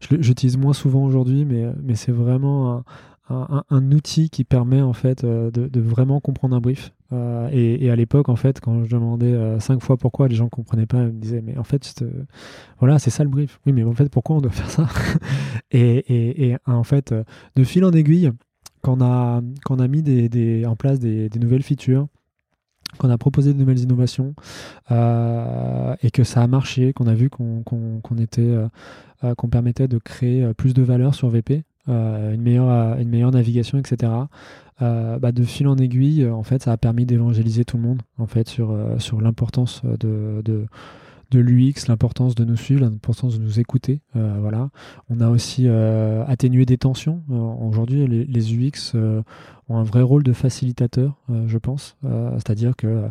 [0.01, 2.85] J'utilise moins souvent aujourd'hui, mais, mais c'est vraiment
[3.29, 6.93] un, un, outil qui permet en fait de, de vraiment comprendre un brief.
[7.53, 10.51] Et, et, à l'époque, en fait, quand je demandais cinq fois pourquoi, les gens ne
[10.51, 10.99] comprenaient pas.
[10.99, 12.05] Ils me disaient, mais en fait,
[12.81, 13.61] voilà, c'est ça le brief.
[13.67, 14.89] Oui, mais en fait, pourquoi on doit faire ça?
[15.71, 17.13] Et, et, en fait,
[17.57, 18.31] de fil en aiguille,
[18.85, 22.07] quand on a, a mis des, en place des, nouvelles features,
[22.99, 24.35] qu'on a proposé de nouvelles innovations
[24.93, 28.69] euh, et que ça a marché, qu'on a vu qu'on était, euh,
[29.25, 33.79] euh, qu'on permettait de créer plus de valeur sur VP, une, meilleure, une meilleure navigation,
[33.79, 34.13] etc.
[34.81, 38.27] Bah, de fil en aiguille, en fait, ça a permis d'évangéliser tout le monde en
[38.27, 40.67] fait sur, sur l'importance de
[41.31, 44.01] de l'UX, l'importance de nous suivre, l'importance de nous écouter.
[44.17, 44.71] Euh, voilà.
[45.09, 47.23] On a aussi euh, atténué des tensions.
[47.31, 48.95] Euh, aujourd'hui, les, UX
[49.69, 51.97] ont un vrai rôle de facilitateur, je pense.
[52.03, 53.09] C'est-à-dire que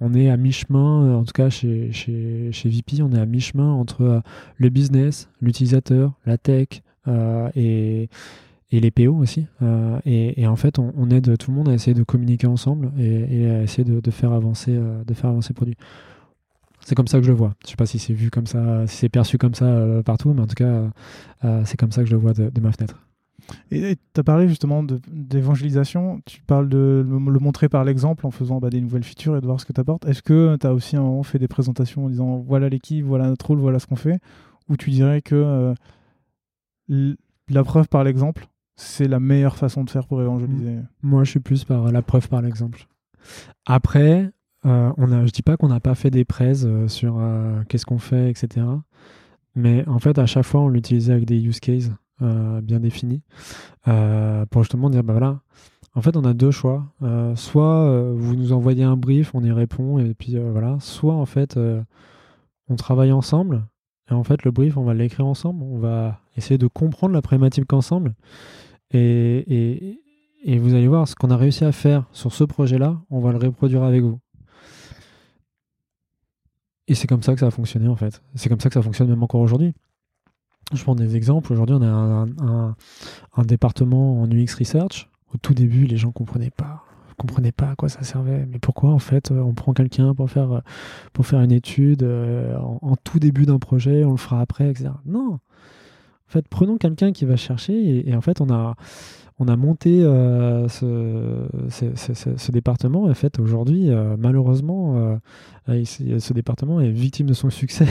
[0.00, 3.72] on est à mi-chemin, en tout cas chez, chez, chez, VP, on est à mi-chemin
[3.72, 4.22] entre
[4.56, 6.82] le business, l'utilisateur, la tech
[7.56, 8.08] et
[8.72, 9.46] et les PO aussi.
[10.04, 13.62] et, en fait, on, aide tout le monde à essayer de communiquer ensemble et, à
[13.62, 15.76] essayer de, faire avancer, de faire avancer le produit.
[16.86, 17.52] C'est comme ça que je le vois.
[17.64, 20.32] Je sais pas si c'est vu comme ça, si c'est perçu comme ça euh, partout,
[20.32, 20.84] mais en tout cas,
[21.44, 23.02] euh, c'est comme ça que je le vois de, ma fenêtre.
[23.72, 28.60] Et tu as parlé justement d'évangélisation, tu parles de le montrer par l'exemple en faisant
[28.60, 30.06] bah, des nouvelles features et de voir ce que tu apportes.
[30.06, 33.48] Est-ce que tu as aussi un fait des présentations en disant voilà l'équipe, voilà notre
[33.48, 34.20] rôle, voilà ce qu'on fait?
[34.68, 35.74] Ou tu dirais que
[36.88, 37.14] euh,
[37.48, 38.46] la preuve par l'exemple,
[38.76, 40.78] c'est la meilleure façon de faire pour évangéliser?
[41.02, 42.86] Moi, je suis plus par la preuve par l'exemple.
[43.64, 44.30] Après,
[44.66, 47.62] euh, on a, je dis pas qu'on n'a pas fait des prêts euh, sur euh,
[47.68, 48.66] qu'est-ce qu'on fait, etc.
[49.54, 53.20] Mais en fait, à chaque fois, on l'utilisait avec des use cases bien définis
[53.84, 55.40] pour justement dire, bah voilà,
[55.94, 56.86] en fait, on a deux choix.
[57.34, 60.78] soit vous nous envoyez un brief, on y répond, et puis voilà.
[60.80, 61.58] Soit en fait,
[62.68, 63.66] on travaille ensemble,
[64.10, 67.22] et en fait, le brief, on va l'écrire ensemble, on va essayer de comprendre la
[67.22, 68.14] problématique ensemble.
[68.92, 69.98] Et,
[70.42, 73.32] et vous allez voir, ce qu'on a réussi à faire sur ce projet-là, on va
[73.32, 74.20] le reproduire avec vous.
[76.88, 78.22] Et c'est comme ça que ça a fonctionné en fait.
[78.34, 79.74] C'est comme ça que ça fonctionne même encore aujourd'hui.
[80.72, 81.52] Je prends des exemples.
[81.52, 82.76] Aujourd'hui, on a
[83.36, 85.08] un, département en UX Research.
[85.32, 86.82] Au tout début, les gens comprenaient pas
[87.18, 88.44] comprenaient pas à quoi ça servait.
[88.50, 90.60] Mais pourquoi en fait on prend quelqu'un pour faire
[91.14, 94.90] pour faire une étude euh, en, tout début d'un projet, on le fera après, etc.
[95.06, 95.32] Non.
[95.32, 98.74] En fait, prenons quelqu'un qui va chercher et, en fait on a
[99.38, 103.04] on a monté ce, ce, département.
[103.04, 105.18] En fait, aujourd'hui, malheureusement,
[105.66, 107.86] ce département est victime de son succès.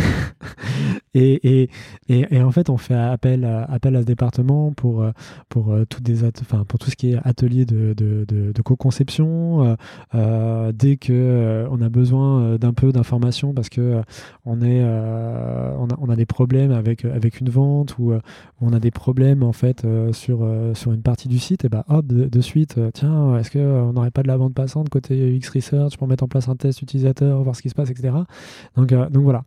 [1.13, 1.69] et, et,
[2.09, 5.05] et, en fait, on fait appel appel à ce département pour,
[5.49, 6.17] pour, tout, des
[6.67, 9.77] pour tout ce qui est atelier de, de, co-conception.
[10.13, 14.03] dès qu'on on a besoin d'un peu d'informations parce que est,
[14.45, 18.13] on, a, on a des problèmes avec, avec une vente ou
[18.61, 22.05] on a des problèmes en fait sur, sur une partie du site, et bah hop,
[22.07, 26.07] de, suite, tiens, est-ce qu'on n'aurait pas de la vente passante côté UX Research pour
[26.07, 28.15] mettre en place un test utilisateur, voir ce qui se passe, etc.
[28.75, 29.43] Donc, donc voilà.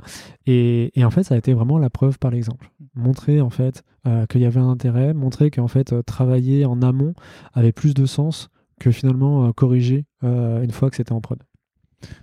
[0.47, 2.71] Et, et, en fait, ça a été vraiment la preuve par l'exemple.
[2.95, 3.85] Montrer en fait
[4.31, 7.13] qu'il y avait un intérêt, montrer qu'en fait, travailler en amont
[7.53, 8.49] avait plus de sens
[8.81, 11.39] que finalement corriger une fois que c'était en prod.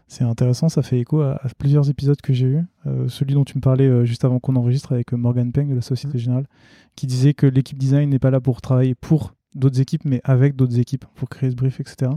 [0.08, 2.64] C'est intéressant, ça fait écho à, plusieurs épisodes que j'ai eu.
[2.86, 5.68] Euh, celui dont tu me parlais euh, juste avant qu'on enregistre avec euh, Morgan Peng
[5.68, 6.22] de la Société mmh.
[6.22, 6.48] Générale,
[6.96, 10.56] qui disait que l'équipe design n'est pas là pour travailler pour d'autres équipes, mais avec
[10.56, 12.12] d'autres équipes, pour créer ce brief, etc.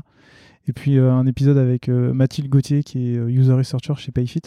[0.67, 4.43] Et puis un épisode avec Mathilde Gauthier, qui est user researcher chez Payfit,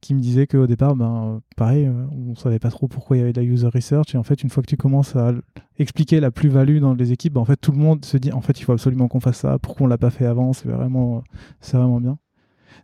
[0.00, 3.32] qui me disait qu'au départ, ben, pareil, on savait pas trop pourquoi il y avait
[3.32, 4.14] de la user research.
[4.14, 5.32] Et en fait, une fois que tu commences à
[5.78, 8.40] expliquer la plus-value dans les équipes, ben, en fait, tout le monde se dit, en
[8.40, 9.60] fait, il faut absolument qu'on fasse ça.
[9.60, 10.52] Pourquoi on l'a pas fait avant?
[10.52, 11.22] C'est vraiment,
[11.60, 12.18] c'est vraiment bien.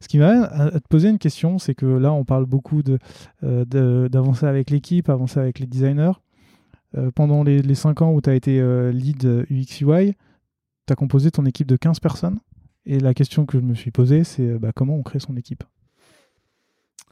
[0.01, 2.83] Ce qui m'amène à, te poser une question, c'est que là, on parle beaucoup
[3.42, 6.12] euh, d'avancer avec l'équipe, avancer avec les designers.
[6.97, 10.15] Euh, pendant les, les 5 ans où tu as été euh, lead UX UI,
[10.87, 12.39] tu as composé ton équipe de 15 personnes.
[12.85, 15.65] Et la question que je me suis posée, c'est bah, comment on crée son équipe?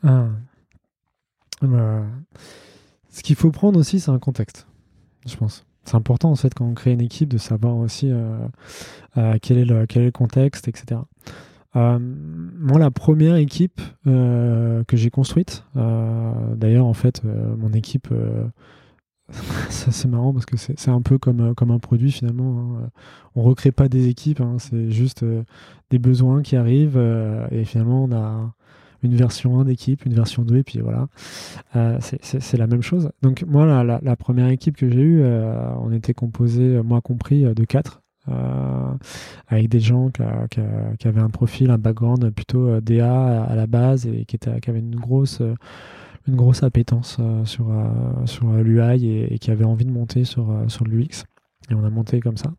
[0.02, 0.28] Ah.
[1.62, 2.04] bah,
[3.10, 4.66] Ce qu'il faut prendre aussi, c'est un contexte,
[5.26, 5.66] je pense.
[5.84, 8.10] C'est important en fait quand on crée une équipe de savoir aussi
[9.42, 11.00] quel, est le, quel est le contexte, etc.
[11.76, 18.08] Euh, moi, la première équipe euh, que j'ai construite, euh, d'ailleurs, en fait, mon équipe,
[19.70, 22.78] c'est marrant parce que c'est un peu comme, comme un produit finalement.
[22.78, 22.90] Hein.
[23.34, 25.24] On recrée pas des équipes, hein, c'est juste
[25.90, 27.00] des besoins qui arrivent
[27.50, 28.52] et finalement, on a
[29.02, 31.08] une version 1 d'équipe, une version 2, et puis voilà.
[32.00, 33.10] c'est la même chose.
[33.22, 37.64] Donc, moi, la, la, première équipe que j'ai eue, on était composé, moi compris, de
[37.64, 38.02] 4.
[38.30, 38.94] Euh,
[39.48, 40.22] avec des gens qui,
[41.06, 44.70] avaient un profil, un background plutôt euh, DA à la base et qui, était, qui
[44.70, 45.54] avaient une grosse, euh,
[46.26, 47.66] une grosse appétence sur,
[48.24, 51.24] sur l'UI et, qui avaient envie de monter sur, sur l'UX.
[51.70, 52.52] Et on a monté comme ça.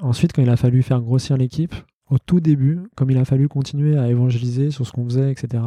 [0.00, 1.74] ensuite, quand il a fallu faire grossir l'équipe,
[2.08, 5.62] au tout début, comme il a fallu continuer à évangéliser sur ce qu'on faisait, etc.,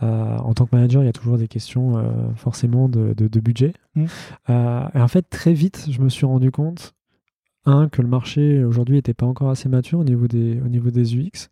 [0.00, 3.72] en tant que manager, il y a toujours des questions forcément de, de, budget.
[3.94, 4.06] Mmh.
[4.48, 6.94] et en fait, très vite, je me suis rendu compte
[7.64, 10.90] un, que le marché aujourd'hui n'était pas encore assez mature au niveau des, au niveau
[10.90, 11.48] des UX.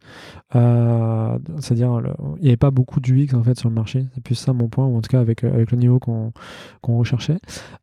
[0.56, 2.00] Euh, c'est-à-dire,
[2.38, 4.06] il n'y avait pas beaucoup d'UX en fait sur le marché.
[4.14, 6.32] C'est plus ça mon point, ou en tout cas avec, avec le niveau qu'on
[6.98, 7.38] recherchait.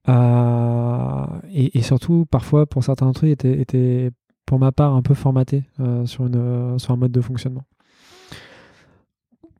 [0.09, 4.11] Euh, et, surtout, parfois, pour certains eux, était, était,
[4.45, 7.63] pour ma part, un peu formaté euh, sur, une, sur un mode de fonctionnement.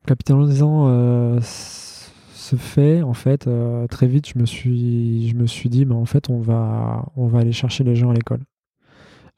[0.05, 3.49] Capitalisant ce fait, en fait,
[3.89, 7.39] très vite, je me suis, je me suis dit, en fait, on va, on va
[7.39, 8.39] aller chercher les gens à l'école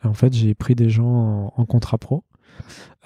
[0.03, 2.23] en fait, j'ai pris des gens en, contrat pro.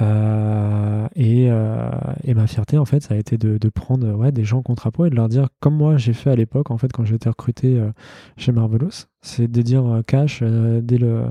[0.02, 1.92] Euh, euh,
[2.24, 5.06] et, ma fierté, en fait, ça a été de, prendre des gens en contrat pro
[5.06, 7.80] et de leur dire, comme moi j'ai fait à l'époque, en fait, quand j'étais recruté
[7.80, 7.92] euh,
[8.38, 11.26] chez Marvelous, c'est de dire cash dès le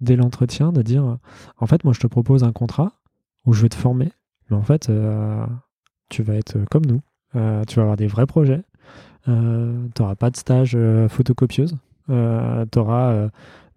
[0.00, 1.18] dès l'entretien, de dire,
[1.58, 2.92] en fait, moi je te propose un contrat
[3.44, 4.10] où je vais te former,
[4.48, 4.90] mais en fait,
[6.08, 7.00] tu vas être comme nous,
[7.66, 8.62] tu vas avoir des vrais projets,
[9.26, 10.76] tu n'auras pas de stage
[11.08, 11.76] photocopieuse,
[12.08, 13.28] tu auras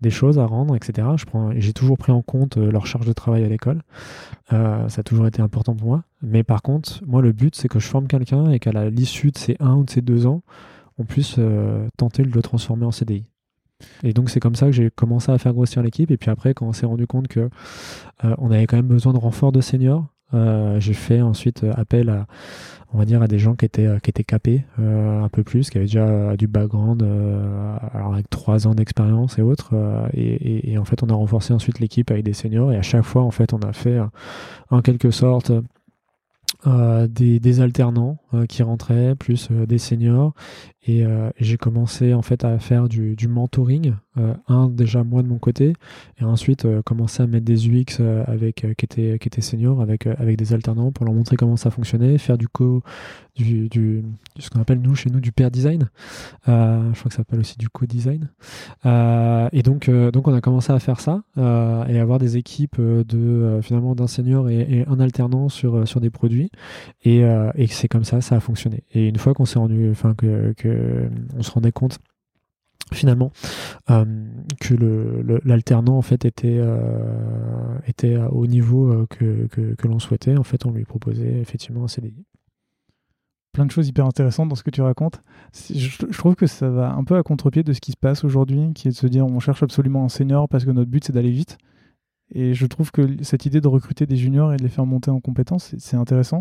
[0.04, 1.08] des choses à rendre, etc.
[1.56, 3.82] J'ai toujours pris en compte euh, leur charge de travail à l'école.
[4.52, 6.04] Euh, ça a toujours été important pour moi.
[6.22, 9.38] Mais par contre, moi, le but, c'est que je forme quelqu'un et qu'à l'issue de
[9.38, 10.44] ces un ou de ces deux ans,
[11.00, 13.26] on puisse euh, tenter de le transformer en CDI.
[14.04, 16.12] Et donc c'est comme ça que j'ai commencé à faire grossir l'équipe.
[16.12, 17.50] Et puis après, quand on s'est rendu compte que
[18.38, 20.06] on avait quand même besoin de renfort de seniors,
[20.80, 22.26] j'ai fait ensuite appel à,
[22.94, 25.70] on va dire, à des gens qui étaient, qui étaient capés euh, un peu plus,
[25.70, 29.74] qui avaient déjà euh, du background, euh, alors avec trois ans d'expérience et autres.
[30.14, 32.72] Et, en fait, on a renforcé ensuite l'équipe avec des seniors.
[32.72, 34.00] Et à chaque fois, en fait, on a fait
[34.70, 35.52] en quelque sorte
[36.66, 40.34] euh, des, des, alternants euh, qui rentraient, plus euh, des seniors.
[40.86, 41.04] Et
[41.40, 43.94] j'ai commencé en fait à faire du, du mentoring,
[44.48, 45.74] un déjà moi de mon côté,
[46.20, 50.38] et ensuite commencer à mettre des UX avec qui étaient qui étaient seniors, avec avec
[50.38, 52.84] des alternants pour leur montrer comment ça fonctionnait, faire du co
[53.36, 54.04] du, du
[54.38, 55.90] ce qu'on appelle nous chez nous du pair design.
[56.46, 58.30] je crois que ça s'appelle aussi du co-design.
[58.86, 63.96] et donc donc on a commencé à faire ça et avoir des équipes de finalement
[63.96, 66.52] d'un senior et, un alternant sur sur des produits.
[67.04, 68.84] Et, euh, et c'est comme ça, ça a fonctionné.
[68.94, 70.54] Et une fois qu'on s'est rendu, enfin que
[71.38, 72.00] on se rendait compte
[72.92, 73.32] finalement
[73.88, 76.62] que l'alternant en fait était
[77.88, 82.26] était au niveau que, que l'on souhaitait en fait on lui proposait effectivement un CDI
[83.54, 85.22] plein de choses hyper intéressantes dans ce que tu racontes.
[85.54, 88.74] Je, trouve que ça va un peu à contre-pied de ce qui se passe aujourd'hui,
[88.74, 91.14] qui est de se dire on cherche absolument un senior parce que notre but c'est
[91.14, 91.58] d'aller vite.
[92.36, 95.12] Et je trouve que cette idée de recruter des juniors et de les faire monter
[95.12, 96.40] en compétences, c'est intéressant.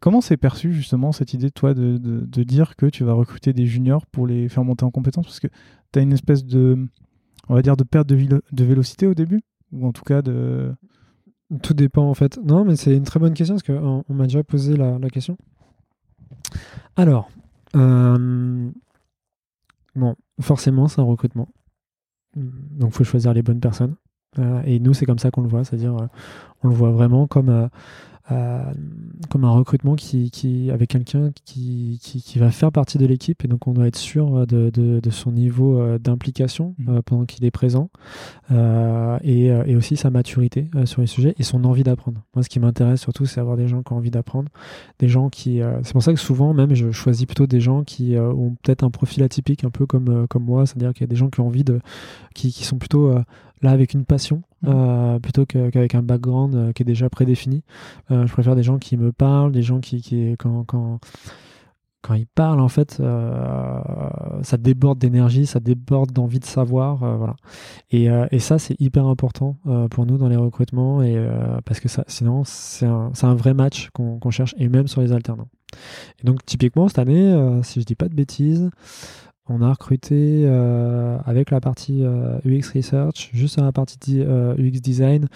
[0.00, 3.66] Comment c'est perçu justement cette idée, toi, de, de, dire que tu vas recruter des
[3.66, 5.26] juniors pour les faire monter en compétences?
[5.26, 5.48] Parce que
[5.92, 6.88] tu as une espèce de,
[7.50, 9.42] on va dire, de perte de, de vélocité au début?
[9.72, 10.72] Ou en tout cas de...
[11.62, 12.38] Tout dépend en fait.
[12.42, 15.10] Non, mais c'est une très bonne question parce qu'on on, m'a déjà posé la, la
[15.10, 15.36] question.
[16.96, 17.30] Alors,
[17.76, 18.70] euh,
[19.94, 21.48] bon, forcément, c'est un recrutement.
[22.34, 23.96] Donc, il faut choisir les bonnes personnes.
[24.64, 26.06] Et nous, c'est comme ça qu'on le voit, c'est-à-dire, euh,
[26.62, 27.68] on le voit vraiment comme euh,
[28.28, 33.48] comme un recrutement qui, qui avec quelqu'un qui, qui, va faire partie de l'équipe et
[33.48, 36.88] donc on doit être sûr de, de, son niveau euh, d'implication mmh.
[36.88, 37.90] euh, pendant qu'il est présent
[38.50, 42.22] et, et, aussi sa maturité sur les sujets et son envie d'apprendre.
[42.34, 44.50] Moi, ce qui m'intéresse surtout, c'est avoir des gens qui ont envie d'apprendre,
[44.98, 45.60] des gens qui.
[45.82, 48.90] c'est pour ça que souvent, même, je choisis plutôt des gens qui ont peut-être un
[48.90, 51.46] profil atypique, un peu comme, comme moi, c'est-à-dire qu'il y a des gens qui ont
[51.46, 51.80] envie de.
[52.34, 53.14] qui, qui sont plutôt
[53.62, 54.42] là avec une passion.
[54.64, 57.64] Euh, plutôt qu'avec un background euh, qui est déjà prédéfini.
[58.10, 61.00] Euh, je préfère des gens qui me parlent, des gens qui, quand, quand,
[62.00, 63.00] quand ils parlent, en fait,
[64.42, 66.96] ça déborde d'énergie, ça déborde d'envie de savoir.
[66.96, 67.36] voilà.
[67.90, 69.56] Et, et ça, c'est hyper important
[69.90, 71.16] pour nous dans les recrutements et,
[71.64, 75.12] parce que ça, sinon, c'est un, un, vrai match qu'on cherche et même sur les
[75.12, 75.48] alternants.
[76.20, 78.68] Et donc, typiquement, cette année, si je dis pas de bêtises,
[79.52, 84.54] on a recruté euh, avec la partie euh, UX Research, juste à la partie euh,
[84.56, 85.28] UX Design,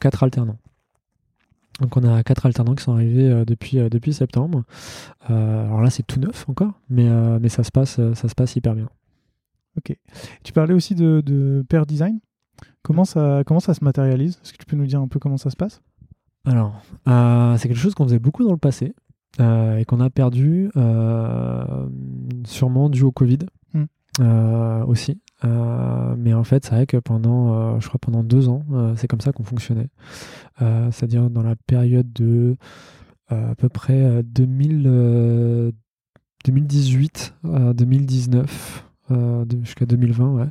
[0.00, 0.58] quatre alternants.
[1.80, 4.62] Donc on a quatre alternants qui sont arrivés depuis, depuis septembre.
[5.28, 7.06] alors là c'est tout neuf encore, mais,
[7.38, 8.88] mais ça, se passe, ça se passe hyper bien.
[9.76, 9.94] Ok.
[10.42, 12.18] Tu parlais aussi de, de pair design.
[12.82, 14.40] Comment ça, comment ça se matérialise?
[14.42, 15.82] Est-ce que tu peux nous dire un peu comment ça se passe?
[16.46, 16.80] Alors,
[17.58, 18.94] c'est quelque chose qu'on faisait beaucoup dans le passé.
[19.38, 20.70] Et qu'on a perdu
[22.44, 23.38] sûrement dû au Covid.
[24.20, 25.20] Euh, aussi.
[25.44, 28.62] Euh, mais en fait, c'est vrai que pendant, euh, je crois pendant deux ans,
[28.96, 29.88] c'est comme ça qu'on fonctionnait.
[30.58, 32.56] C'est-à-dire dans la période de
[33.28, 35.72] à peu près 2000,
[36.44, 37.34] 2018
[37.74, 38.84] 2019.
[39.62, 40.48] jusqu'à 2020, ouais.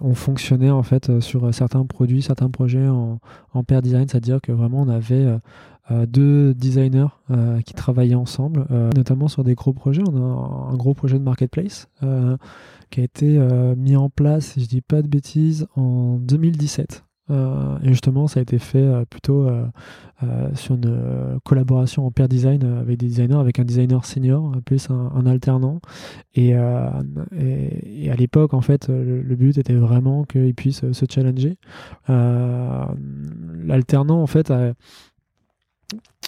[0.00, 3.18] on fonctionnait en fait sur certains produits, certains projets en,
[3.52, 5.26] en pair design, c'est-à-dire que vraiment on avait
[6.06, 7.08] deux designers
[7.64, 10.02] qui travaillaient ensemble, notamment sur des gros projets.
[10.06, 11.88] On a un gros projet de marketplace
[12.90, 17.04] qui a été euh, mis en place, si je dis pas de bêtises, en 2017.
[17.30, 19.46] Euh, et justement, ça a été fait euh, plutôt
[20.54, 25.26] sur une collaboration en pair design avec des designers, avec un designer senior, plus un,
[25.26, 25.80] alternant.
[26.34, 27.02] Et, à
[28.16, 31.56] l'époque, en fait, le, but était vraiment qu'ils puissent se challenger.
[32.08, 34.52] L'alternant, en fait,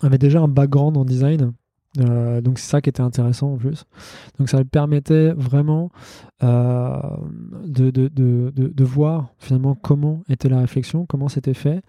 [0.02, 1.52] avait déjà un background en design.
[1.98, 3.84] Euh, donc c'est ça qui était intéressant en plus.
[4.38, 5.90] Donc ça permettait vraiment
[6.42, 7.00] euh,
[7.64, 11.82] de, voir finalement comment était la réflexion, comment c'était fait.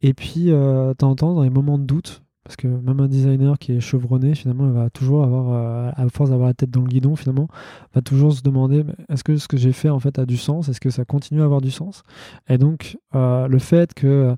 [0.00, 3.72] Et puis euh, de dans les moments de doute, parce que même un designer qui
[3.72, 7.14] est chevronné, finalement, il va toujours avoir, à force d'avoir la tête dans le guidon,
[7.14, 7.46] finalement,
[7.94, 10.68] va toujours se demander est-ce que ce que j'ai fait en fait a du sens?
[10.68, 12.02] Est-ce que ça continue à avoir du sens?
[12.48, 14.34] Et donc, le fait que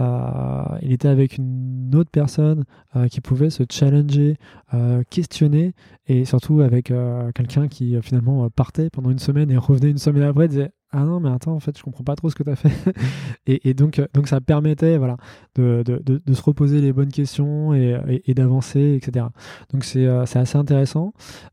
[0.00, 2.64] euh, il était avec une autre personne
[2.96, 4.36] euh, qui pouvait se challenger,
[4.74, 5.74] euh, questionner,
[6.06, 6.92] et surtout avec
[7.34, 11.20] quelqu'un qui finalement partait pendant une semaine et revenait une semaine après, disait ah non
[11.20, 12.72] mais attends en fait je comprends pas trop ce que tu as fait.
[13.46, 15.16] Et, donc donc ça permettait voilà
[15.54, 19.26] de, de, de, se reposer les bonnes questions et, et, d'avancer etc
[19.72, 21.12] donc c'est assez intéressant.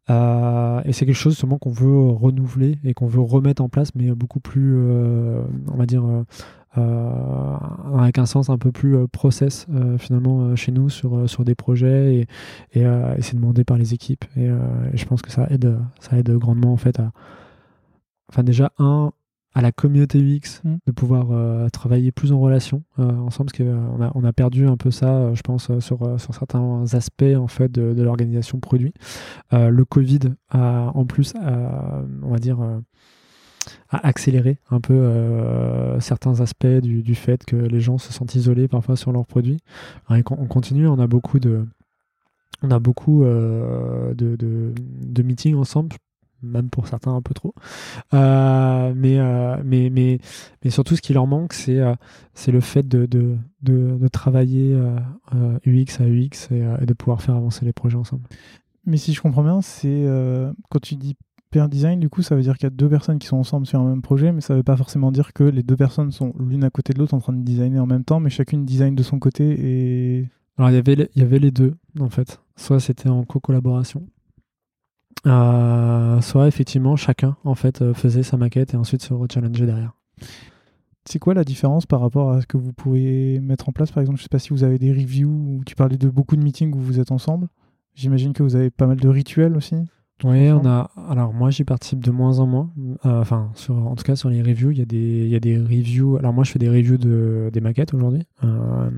[0.10, 4.12] Et c'est quelque chose justement qu'on veut renouveler et qu'on veut remettre en place mais
[4.12, 6.04] beaucoup plus on va dire
[6.78, 7.58] euh,
[7.98, 11.56] avec un sens un peu plus euh, process euh, finalement chez nous sur, sur des
[11.56, 12.28] projets
[12.74, 12.86] et, et,
[13.22, 14.26] c'est demandé par les équipes.
[14.36, 14.50] Et,
[14.94, 17.12] je pense que ça aide, ça aide grandement en fait à
[18.30, 19.12] enfin déjà un
[19.56, 20.76] à la communauté UX mm.
[20.86, 24.92] de pouvoir travailler plus en relation ensemble parce qu'on a, on a perdu un peu
[24.92, 28.94] ça je pense sur, sur certains aspects en fait de, de l'organisation produit
[29.52, 32.60] le Covid a en plus on va dire
[33.90, 38.68] à accélérer un peu euh, certains aspects du, fait que les gens se sentent isolés
[38.68, 39.60] parfois sur leurs produits.
[40.10, 41.66] on continue, on a beaucoup de,
[42.62, 45.96] on a beaucoup euh, de, de, meetings ensemble,
[46.46, 47.54] même pour certains un peu trop.
[48.14, 49.18] Euh, mais,
[49.64, 50.20] mais, mais,
[50.64, 51.82] mais surtout, ce qui leur manque, c'est
[52.34, 54.78] c'est le fait de, de, de, travailler
[55.66, 58.24] UX à UX et, et, de pouvoir faire avancer les projets ensemble.
[58.86, 60.06] Mais si je comprends bien, c'est
[60.70, 61.16] quand tu dis
[61.56, 63.66] pair design, du coup, ça veut dire qu'il y a deux personnes qui sont ensemble
[63.66, 66.34] sur un même projet, mais ça veut pas forcément dire que les deux personnes sont
[66.38, 68.94] l'une à côté de l'autre en train de designer en même temps, mais chacune design
[68.94, 70.30] de son côté et.
[70.58, 72.42] Alors, il y avait, il y avait les deux, en fait.
[72.58, 74.08] Soit c'était en co-collaboration,
[75.26, 79.94] euh, soit effectivement chacun en fait euh, faisait sa maquette et ensuite se rechallengeait derrière.
[81.06, 84.02] C'est quoi la différence par rapport à ce que vous pourriez mettre en place Par
[84.02, 86.44] exemple, je sais pas si vous avez des reviews ou tu parlais de beaucoup de
[86.44, 87.48] meetings où vous êtes ensemble.
[87.94, 89.76] J'imagine que vous avez pas mal de rituels aussi.
[90.24, 90.90] Oui, on a.
[91.10, 92.72] Alors moi, j'y participe de moins en moins.
[93.06, 95.40] Euh, enfin, sur, en tout cas sur les reviews, il y a des, y a
[95.40, 96.18] des reviews.
[96.18, 98.90] Alors moi, je fais des reviews de des maquettes aujourd'hui euh,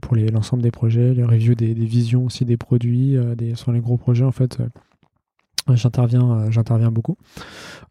[0.00, 3.80] pour les l'ensemble des projets, les reviews des, visions aussi des produits, des sur les
[3.80, 4.58] gros projets en fait.
[5.68, 7.16] J'interviens, j'interviens beaucoup.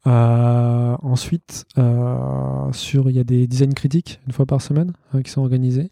[0.05, 1.65] ensuite,
[2.71, 5.91] sur, il y a des design critiques une fois par semaine qui sont organisés.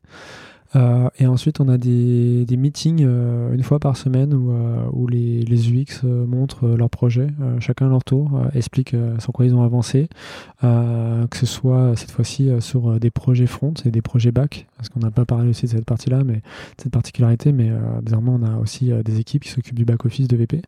[0.75, 5.71] Euh, et ensuite, on a des, meetings euh, une fois par semaine où, euh, les,
[5.71, 7.27] UX montrent leur projet,
[7.59, 10.09] chacun à leur tour, expliquent sur quoi ils ont avancé,
[10.61, 14.99] que ce soit cette fois-ci sur des projets front et des projets back, parce qu'on
[14.99, 16.41] n'a pas parlé aussi de cette partie-là, mais
[16.77, 20.61] cette particularité, mais désormais on a aussi des équipes qui s'occupent du back-office de VP.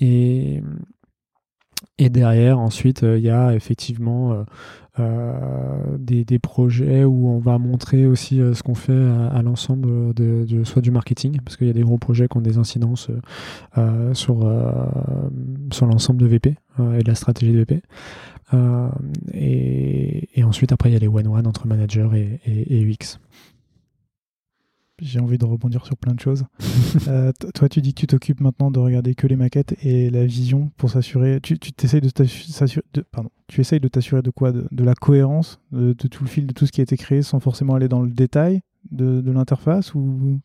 [0.00, 0.62] et
[1.98, 4.44] et derrière, ensuite, il y a effectivement
[5.00, 8.92] euh, des, des, projets où on va montrer aussi euh, ce qu'on fait
[9.32, 12.36] à, l'ensemble de, de, soit du marketing, parce qu'il y a des gros projets qui
[12.36, 13.08] ont des incidences
[13.76, 14.38] euh, sur,
[15.72, 17.82] sur l'ensemble de VP et de la stratégie de VP.
[19.34, 23.20] Et, et, ensuite, après, il y a les one-one entre manager et, et, et UX
[25.00, 26.44] j'ai envie de rebondir sur plein de choses.
[27.08, 30.24] euh, toi, tu dis que tu t'occupes maintenant de regarder que les maquettes et la
[30.26, 31.40] vision pour s'assurer.
[31.40, 32.84] Tu, tu t'essayes de t'assurer.
[33.10, 33.30] Pardon.
[33.46, 34.52] Tu essayes de t'assurer de quoi?
[34.52, 37.40] De, la cohérence de, tout le fil de tout ce qui a été créé sans
[37.40, 40.40] forcément aller dans le détail de, de l'interface ou?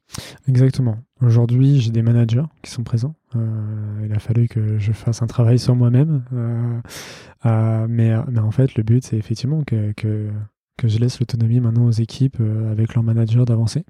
[0.48, 0.98] Exactement.
[1.22, 3.16] Aujourd'hui, j'ai des managers qui sont présents.
[3.36, 6.24] Euh, il a fallu que je fasse un travail sur moi-même.
[6.34, 10.30] Euh, mais, mais en fait, le but, c'est effectivement que, que,
[10.78, 12.42] que je laisse l'autonomie maintenant aux équipes
[12.72, 13.86] avec leurs managers d'avancer.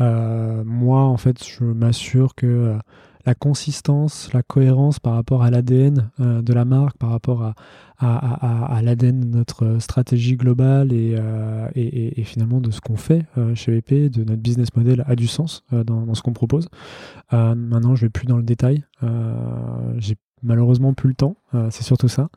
[0.00, 2.78] Euh, moi, en fait, je m'assure que euh,
[3.26, 7.54] la consistance, la cohérence par rapport à l'ADN euh, de la marque, par rapport à,
[8.82, 14.40] l'ADN de notre stratégie globale et, finalement de ce qu'on fait chez VP, de notre
[14.40, 16.68] business model a du sens dans, ce qu'on propose.
[17.32, 18.84] maintenant, je vais plus dans le détail.
[20.42, 22.28] Malheureusement plus le temps, euh, c'est surtout ça.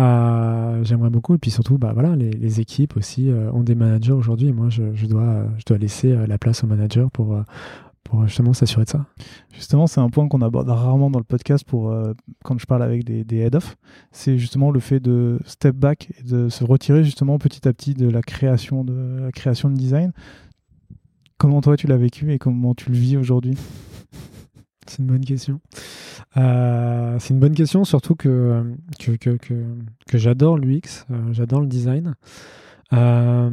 [0.00, 4.12] Euh, j'aimerais beaucoup, et puis surtout, bah, voilà, les, équipes aussi euh, ont des managers
[4.12, 7.36] aujourd'hui, moi je, dois, je dois laisser la place aux managers pour,
[8.26, 9.06] justement s'assurer de ça.
[9.52, 11.96] Justement, c'est un point qu'on aborde rarement dans le podcast pour,
[12.44, 13.76] quand je parle avec des, des head-off,
[14.10, 17.94] c'est justement le fait de step back et de se retirer justement petit à petit
[17.94, 20.12] de la création de, la création de design.
[21.38, 23.56] Comment toi tu l'as vécu et comment tu le vis aujourd'hui?
[24.86, 25.60] C'est une bonne question.
[26.36, 28.64] Euh, c'est une bonne question, surtout que,
[28.98, 32.14] que, que, que, j'adore l'UX, euh, j'adore le design.
[32.92, 33.50] Euh,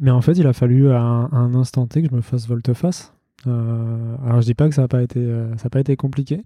[0.00, 3.12] mais en fait, il a fallu à un, instant T que je me fasse volte-face.
[3.46, 5.26] alors, je dis pas que ça n'a pas, été,
[5.70, 6.42] pas été compliqué.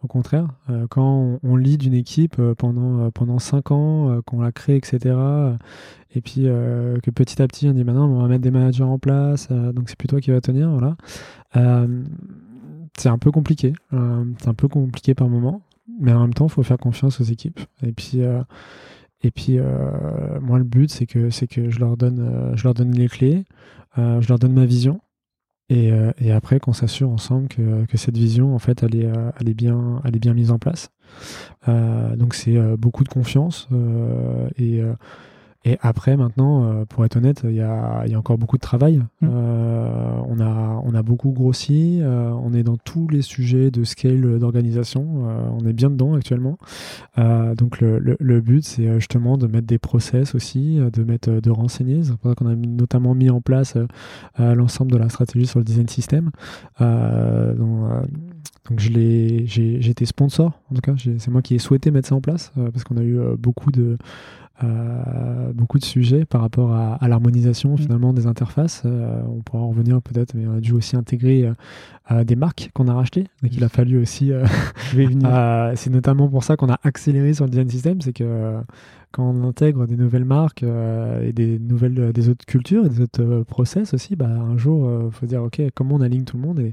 [0.00, 0.46] Au contraire,
[0.90, 5.16] quand on, lit d'une équipe pendant, pendant 5 ans, qu'on la crée, etc.,
[6.14, 8.98] et puis que petit à petit on dit maintenant on va mettre des managers en
[8.98, 10.96] place, donc c'est plus toi qui va tenir, voilà
[12.98, 13.72] c'est un peu compliqué.
[13.92, 15.62] Euh, c'est un peu compliqué par moment.
[16.00, 17.60] Mais en même temps, il faut faire confiance aux équipes.
[17.82, 18.42] Et puis, euh,
[19.22, 22.74] et puis euh, moi, le but, c'est que, c'est que je, leur donne, je leur
[22.74, 23.44] donne les clés,
[23.96, 25.00] je leur donne ma vision.
[25.70, 29.48] Et, et après, qu'on s'assure ensemble que, que, cette vision, en fait, elle est, elle
[29.50, 30.90] est, bien, elle est bien mise en place.
[31.66, 33.68] donc, c'est beaucoup de confiance.
[35.64, 38.62] Et après, maintenant, euh, pour être honnête, il y a, y a, encore beaucoup de
[38.62, 38.98] travail.
[39.20, 39.28] Mm.
[39.28, 41.98] Euh, on, a, on a beaucoup grossi.
[42.00, 45.04] Euh, on est dans tous les sujets de scale d'organisation.
[45.58, 46.58] on est bien dedans actuellement.
[47.16, 51.50] donc, le, le, le but, c'est justement de mettre des process aussi, de mettre, de
[51.50, 52.04] renseigner.
[52.04, 53.76] C'est pour ça qu'on a notamment mis en place
[54.38, 56.30] l'ensemble de la stratégie sur le design system.
[56.80, 57.90] donc,
[58.70, 62.20] donc j'ai été sponsor, en tout cas, c'est moi qui ai souhaité mettre ça en
[62.20, 63.98] place parce qu'on a eu beaucoup de
[65.54, 67.78] beaucoup de sujets par rapport à, l'harmonisation mm.
[67.78, 68.82] finalement des interfaces.
[68.84, 71.50] Euh, on pourra en revenir peut-être, mais on a dû aussi intégrer
[72.10, 73.26] euh, des marques qu'on a rachetées.
[73.42, 74.32] Donc il a fallu aussi.
[75.74, 78.54] c'est notamment pour ça qu'on a accéléré sur le design system, c'est que
[79.10, 83.42] quand on intègre des nouvelles marques et des nouvelles des autres cultures et des autres
[83.44, 86.60] process aussi, bah, un jour il faut dire ok comment on aligne tout le monde?
[86.60, 86.72] Et,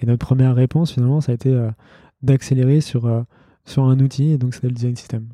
[0.00, 1.54] et notre première réponse finalement ça a été
[2.22, 3.24] d'accélérer sur
[3.66, 5.26] sur un outil et donc c'est le design system.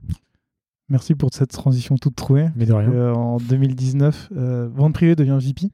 [0.90, 2.48] Merci pour cette transition toute trouvée.
[2.56, 2.90] Mais de rien.
[2.90, 5.70] Euh, en 2019, euh, Vente Privée devient VP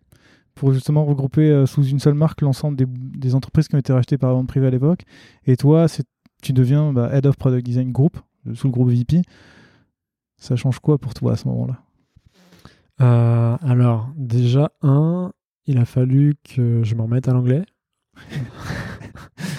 [0.54, 4.18] pour justement regrouper euh, sous une seule marque l'ensemble des, entreprises qui ont été rachetées
[4.18, 5.04] par Vente Privée à l'époque.
[5.46, 5.86] Et toi,
[6.42, 8.18] tu deviens bah, Head of Product Design Group,
[8.52, 9.22] sous le groupe VP,
[10.36, 11.82] ça change quoi pour toi à ce moment-là?
[13.62, 15.32] Alors, déjà, un,
[15.66, 17.64] il a fallu que je m'en remette à l'anglais.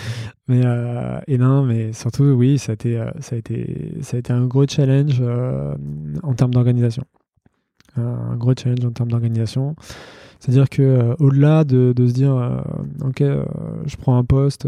[0.48, 0.62] mais
[1.28, 4.45] et non, mais surtout, oui, ça a été, ça a été, ça a été un
[4.45, 5.22] gros challenge
[6.24, 7.04] en termes d'organisation.
[7.98, 9.76] un gros challenge en termes d'organisation.
[10.39, 12.60] C'est-à-dire que euh, au-delà de, se dire, euh,
[13.06, 13.43] ok, euh,
[13.86, 14.68] je prends un poste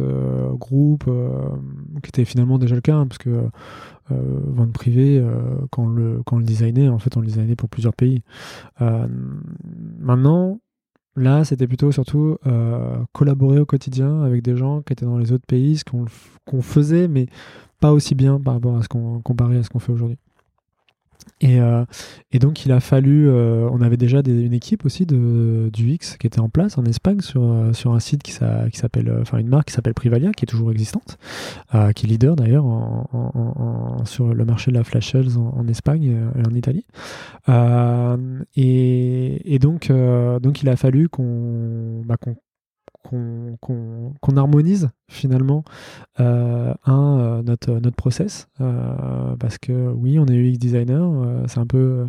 [0.54, 1.06] groupe,
[2.04, 3.44] qui était finalement déjà le cas, hein, parce que
[4.10, 5.24] vente privée,
[5.70, 8.24] quand on le quand le designait, en fait, on le designait pour plusieurs pays.
[10.00, 10.60] maintenant,
[11.20, 12.38] Là, c'était plutôt surtout
[13.12, 17.08] collaborer au quotidien avec des gens qui étaient dans les autres pays, ce qu'on faisait,
[17.08, 17.28] mais
[17.80, 20.18] pas aussi bien par rapport à ce qu'on comparé à ce qu'on fait aujourd'hui.
[21.42, 21.86] Et, euh,
[22.32, 26.18] et, donc il a fallu, euh, on avait déjà une équipe aussi de, du X
[26.18, 29.48] qui était en place en Espagne sur, euh, sur un site qui, s'appelle, enfin une
[29.48, 31.18] marque qui s'appelle Privalia, qui est toujours existante,
[31.72, 32.66] qui est leader d'ailleurs
[34.06, 36.86] sur le marché de la flash shells en, Espagne et en Italie.
[38.56, 42.36] Et, et, donc, donc il a fallu qu'on bah, qu'on
[44.38, 45.64] harmonise finalement
[46.20, 51.12] euh, un euh, notre notre process euh, parce que oui on est UX designer
[51.48, 52.08] c'est un peu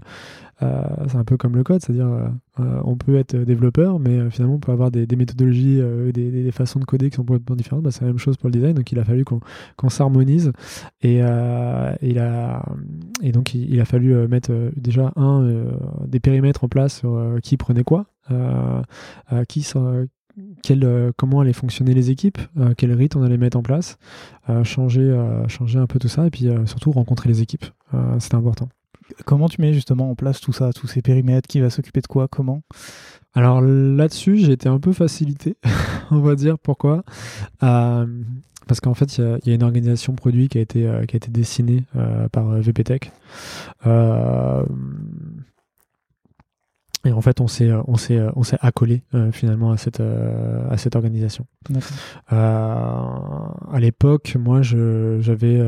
[0.61, 4.73] c'est un peu comme le code c'est-à-dire on peut être développeur mais finalement on peut
[4.73, 5.81] avoir des, méthodologies
[6.13, 7.83] des, des, façons de coder qui sont complètement différentes.
[7.83, 10.53] Bah, c'est la même chose pour le design donc il a fallu qu'on s'harmonise
[11.01, 11.21] et
[12.03, 15.65] et donc il, a fallu mettre déjà un
[16.07, 18.05] des périmètres en place sur qui prenait quoi
[19.49, 19.63] qui,
[20.71, 23.99] euh, comment allaient fonctionner les équipes, euh, quel rythme on allait mettre en place,
[24.49, 25.17] euh, changer,
[25.49, 27.65] changer un peu tout ça, et puis surtout rencontrer les équipes.
[28.19, 28.69] c'est important.
[29.25, 32.07] Comment tu mets justement en place tout ça, tous ces périmètres, qui va s'occuper de
[32.07, 32.63] quoi, comment?
[33.35, 35.57] Alors là-dessus, j'ai été un peu facilité,
[36.11, 37.03] on va dire pourquoi.
[37.61, 41.31] parce qu'en fait, il y, a une organisation produit qui a été, qui a été
[41.31, 41.85] dessinée
[42.33, 43.13] par VPTech.
[47.05, 50.69] Et en fait, on s'est on s'est on s'est accolé euh, finalement à cette euh,
[50.69, 51.47] à cette organisation.
[51.71, 55.59] Euh, à l'époque, moi, je j'avais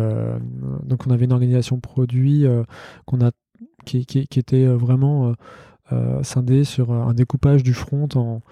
[0.84, 2.44] donc on avait une organisation produit
[3.06, 3.30] qu'on a
[3.86, 5.34] qui, qui, qui, était vraiment
[6.22, 8.42] scindée sur un découpage du front en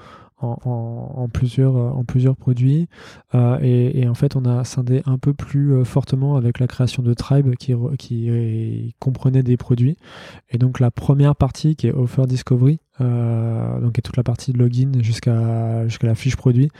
[0.40, 2.88] en, plusieurs, euh, en plusieurs produits.
[3.34, 7.02] Euh, et, en fait, on a scindé un peu plus euh, fortement avec la création
[7.02, 7.74] de Tribe qui,
[8.98, 9.96] comprenait des produits.
[10.50, 14.92] Et donc, la première partie qui est Offer Discovery, donc toute la partie de login
[15.00, 16.70] jusqu'à jusqu'à la fiche produit,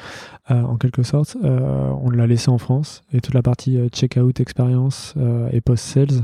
[0.50, 3.02] en quelque sorte, on l'a laissé en France.
[3.12, 5.14] Et toute la partie checkout expérience
[5.52, 6.22] et post-sales,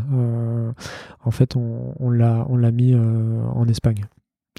[1.25, 4.05] en fait, on, on l'a mis en Espagne.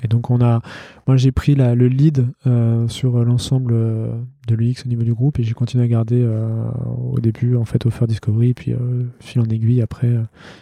[0.03, 0.61] Et donc on a,
[1.07, 4.11] moi j'ai pris le lead euh, sur l'ensemble euh,
[4.47, 6.69] de l'UX au niveau du groupe et j'ai continué à garder euh,
[7.11, 8.75] au début en fait Offer Discovery puis
[9.19, 10.15] fil en aiguille après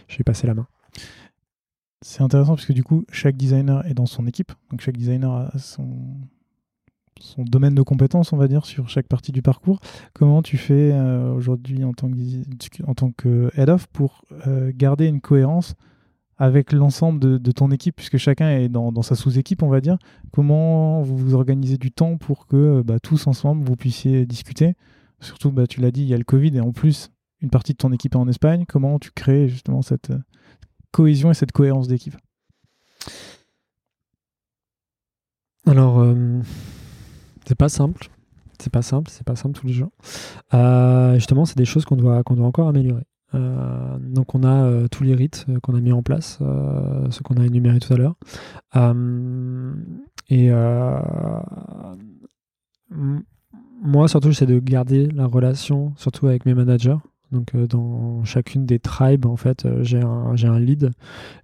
[0.08, 0.68] j'ai passé la main.
[2.02, 5.32] C'est intéressant parce que du coup chaque designer est dans son équipe, donc chaque designer
[5.32, 5.90] a son,
[7.20, 9.82] son domaine de compétences on va dire sur chaque partie du parcours.
[10.14, 10.94] Comment tu fais
[11.36, 14.24] aujourd'hui en tant que en tant que head of pour
[14.78, 15.76] garder une cohérence
[16.38, 19.98] avec l'ensemble de, ton équipe, puisque chacun est dans, sa sous-équipe, on va dire.
[20.32, 24.76] Comment vous vous organisez du temps pour que bah, tous ensemble, vous puissiez discuter?
[25.22, 27.10] Surtout, bah, tu l'as dit, il y a le Covid et en plus,
[27.42, 28.66] une partie de ton équipe est en Espagne.
[28.68, 30.20] Comment tu crées justement cette euh,
[30.92, 32.18] cohésion et cette cohérence d'équipe?
[35.66, 36.42] Alors, euh,
[37.48, 38.10] c'est pas simple.
[38.60, 39.92] C'est pas simple, c'est pas simple tous les jours.
[40.54, 43.04] Euh, justement, c'est des choses qu'on doit, qu'on doit encore améliorer.
[43.36, 47.22] Euh, donc on a euh, tous les rites euh, qu'on a mis en place, ce
[47.22, 48.16] qu'on a énuméré tout à l'heure.
[50.30, 50.50] et
[53.84, 56.98] moi surtout j'essaie de garder la relation surtout avec mes managers.
[57.32, 60.92] Donc dans chacune des tribes en fait j'ai un, un lead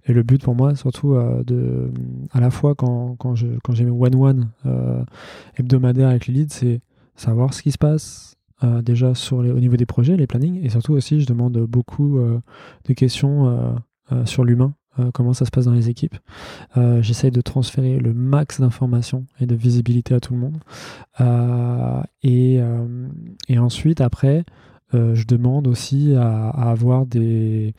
[0.06, 1.14] et le but pour moi surtout
[1.44, 1.90] de
[2.32, 4.50] à la fois quand, quand, je, quand j'ai mes one-one
[5.56, 6.80] hebdomadaires avec les leads c'est
[7.16, 10.68] savoir ce qui se passe, euh, déjà sur au niveau des projets, les plannings, et
[10.68, 12.40] surtout aussi, je demande beaucoup euh,
[12.86, 13.74] de questions
[14.12, 14.74] euh, sur l'humain,
[15.14, 16.16] comment ça se passe dans les équipes.
[16.76, 20.58] J'essaye de transférer le max d'informations et de visibilité à tout le monde.
[22.22, 22.60] Et,
[23.56, 24.44] ensuite, après,
[24.92, 27.74] je demande aussi à avoir des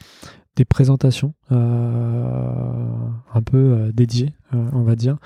[0.55, 2.85] des présentations euh,
[3.33, 5.17] un peu euh, dédiées, euh, on va dire,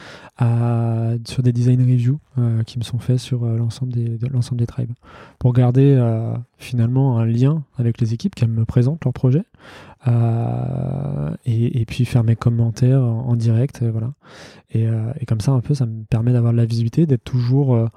[1.25, 2.19] sur des design reviews
[2.65, 4.93] qui me sont faits sur l'ensemble des, de l'ensemble des tribes,
[5.39, 5.99] pour garder
[6.57, 9.43] finalement un lien avec les équipes qui me présentent leur projet,
[10.05, 14.13] et, et, puis faire mes commentaires en, direct, voilà.
[14.71, 14.87] Et,
[15.19, 17.89] et, comme ça, un peu, ça me permet d'avoir de la visibilité, d'être toujours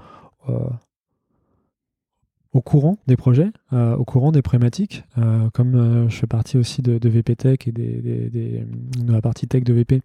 [2.52, 5.04] au courant des projets, au courant des problématiques.
[5.52, 10.02] comme je fais partie aussi de, VP Tech et de la partie tech de VP,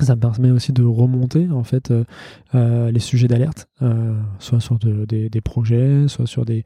[0.00, 2.04] ça me permet aussi de remonter en fait euh,
[2.54, 6.64] euh, les sujets d'alerte, euh, soit sur des, projets, soit sur des,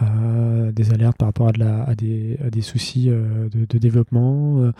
[0.00, 4.72] des alertes par rapport à, des, soucis de, développement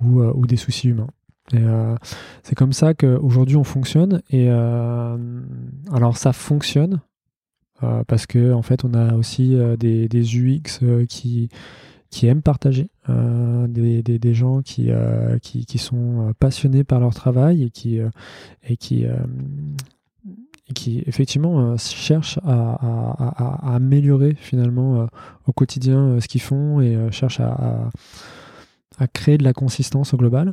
[0.00, 1.98] ou, ou, des soucis humains.
[2.42, 4.22] c'est comme ça qu'aujourd'hui on fonctionne.
[4.30, 7.00] Et alors ça fonctionne
[8.06, 11.48] parce que en fait on a aussi des, des UX qui
[12.10, 15.38] qui aiment partager, euh, des, gens qui, euh,
[15.76, 19.06] sont euh, passionnés par leur travail et qui,
[21.06, 25.06] effectivement cherchent à, améliorer finalement
[25.46, 27.90] au quotidien ce qu'ils font et cherchent à,
[29.14, 30.52] créer de la consistance au global.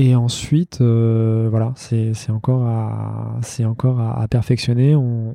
[0.00, 4.94] Et ensuite, euh, voilà, c'est encore à, perfectionner.
[4.94, 5.34] On,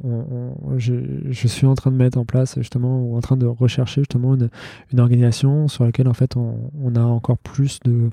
[0.78, 4.36] je, suis en train de mettre en place justement, ou en train de rechercher justement
[4.36, 4.50] une,
[4.94, 8.10] une organisation sur laquelle en fait on, a encore plus de,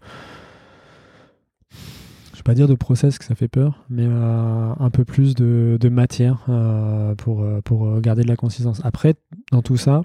[2.32, 5.36] je vais pas dire de process que ça fait peur, mais euh, un peu plus
[5.36, 8.80] de, de matière euh, pour, pour garder de la consistance.
[8.82, 9.14] Après,
[9.52, 10.02] dans tout ça,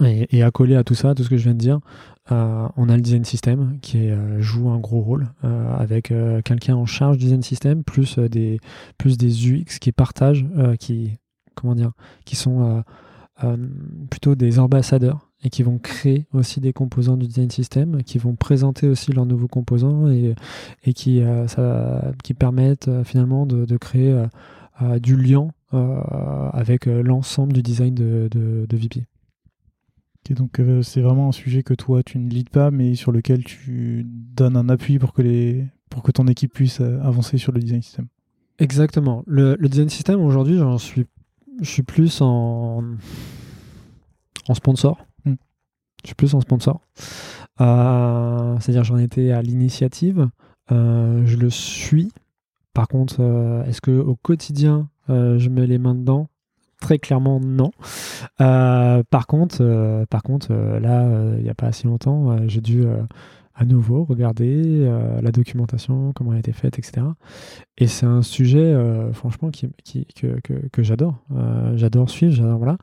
[0.00, 1.80] et, et accolé à tout ça, tout ce que je viens de dire,
[2.32, 6.12] euh, on a le design system qui euh, joue un gros rôle euh, avec
[6.44, 8.60] quelqu'un en charge du design system plus des
[8.96, 10.46] plus des UX qui partagent
[10.80, 11.18] qui
[11.54, 11.92] comment dire
[12.24, 12.82] qui sont
[14.10, 18.36] plutôt des ambassadeurs et qui vont créer aussi des composants du design system qui vont
[18.36, 20.34] présenter aussi leurs nouveaux composants et,
[20.94, 21.22] qui
[22.38, 24.16] permettent finalement de, créer
[25.00, 29.04] du lien avec l'ensemble du design de, de, de VP
[30.32, 33.44] donc euh, c'est vraiment un sujet que toi tu ne lides pas, mais sur lequel
[33.44, 37.52] tu donnes un appui pour que, les, pour que ton équipe puisse euh, avancer sur
[37.52, 38.06] le design system.
[38.58, 39.22] Exactement.
[39.26, 41.04] Le, design system aujourd'hui, j'en suis,
[41.60, 42.82] je suis plus en,
[44.48, 45.04] en sponsor.
[45.26, 45.34] Hmm.
[46.02, 46.80] Je suis plus en sponsor.
[47.60, 50.28] Euh, c'est-à-dire j'en étais à l'initiative.
[50.70, 52.10] je le suis.
[52.72, 53.20] Par contre,
[53.68, 56.28] est-ce que au quotidien je mets les mains dedans?
[56.84, 57.70] Très clairement non.
[58.42, 62.60] Euh, par contre, euh, par contre euh, là, il n'y a pas assez longtemps, j'ai
[62.60, 62.84] dû
[63.54, 64.90] à nouveau regarder
[65.22, 67.06] la documentation, comment elle a été faite, etc.
[67.78, 68.74] Et c'est un sujet,
[69.12, 71.24] franchement, qui, que, que, j'adore.
[71.74, 72.76] j'adore suivre, j'adore, voilà.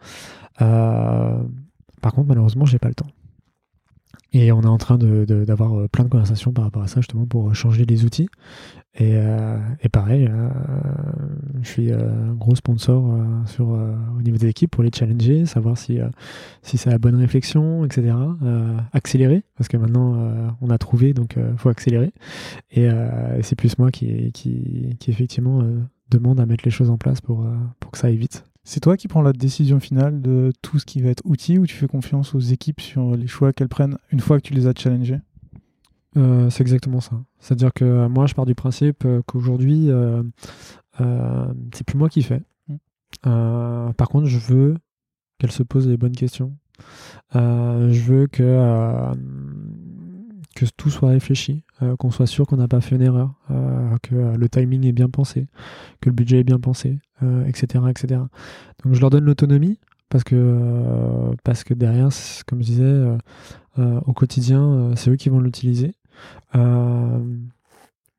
[2.02, 3.08] par contre, malheureusement, j'ai pas le temps.
[4.34, 7.26] Et on est en train d'avoir de, plein de conversations par rapport à ça, justement,
[7.26, 8.30] pour changer les outils.
[8.96, 10.50] Et, euh, et pareil, euh,
[11.62, 16.00] je suis euh, gros sponsor sur, au niveau des équipes pour les challenger, savoir si,
[16.62, 18.14] si c'est la bonne réflexion, etc.
[18.94, 22.12] accélérer, parce que maintenant on a trouvé, donc il faut accélérer.
[22.72, 22.90] Et,
[23.42, 25.64] c'est plus moi qui, qui, qui effectivement
[26.10, 27.46] demande à mettre les choses en place pour,
[27.80, 28.44] pour que ça aille vite.
[28.64, 31.66] C'est toi qui prends la décision finale de tout ce qui va être outil ou
[31.66, 34.68] tu fais confiance aux équipes sur les choix qu'elles prennent une fois que tu les
[34.68, 35.20] as challengés
[36.18, 37.22] euh, c'est exactement ça.
[37.40, 39.90] C'est-à-dire que euh, moi, je pars du principe euh, qu'aujourd'hui,
[41.74, 42.42] c'est plus moi qui fais.
[42.68, 43.94] Mm.
[43.94, 44.76] par contre, je veux
[45.40, 46.56] qu'elle se pose les bonnes questions.
[47.34, 49.14] je veux que,
[50.56, 51.64] que tout soit réfléchi,
[52.00, 53.34] qu'on soit sûr qu'on n'a pas fait une erreur,
[54.04, 55.48] que le timing est bien pensé,
[56.02, 57.00] que le budget est bien pensé,
[57.48, 58.22] etc., etc.
[58.84, 59.80] Donc je leur donne l'autonomie
[60.10, 62.10] parce que, parce que derrière,
[62.46, 63.04] comme je disais,
[63.78, 65.94] au quotidien, c'est eux qui vont l'utiliser.
[66.56, 67.20] Euh,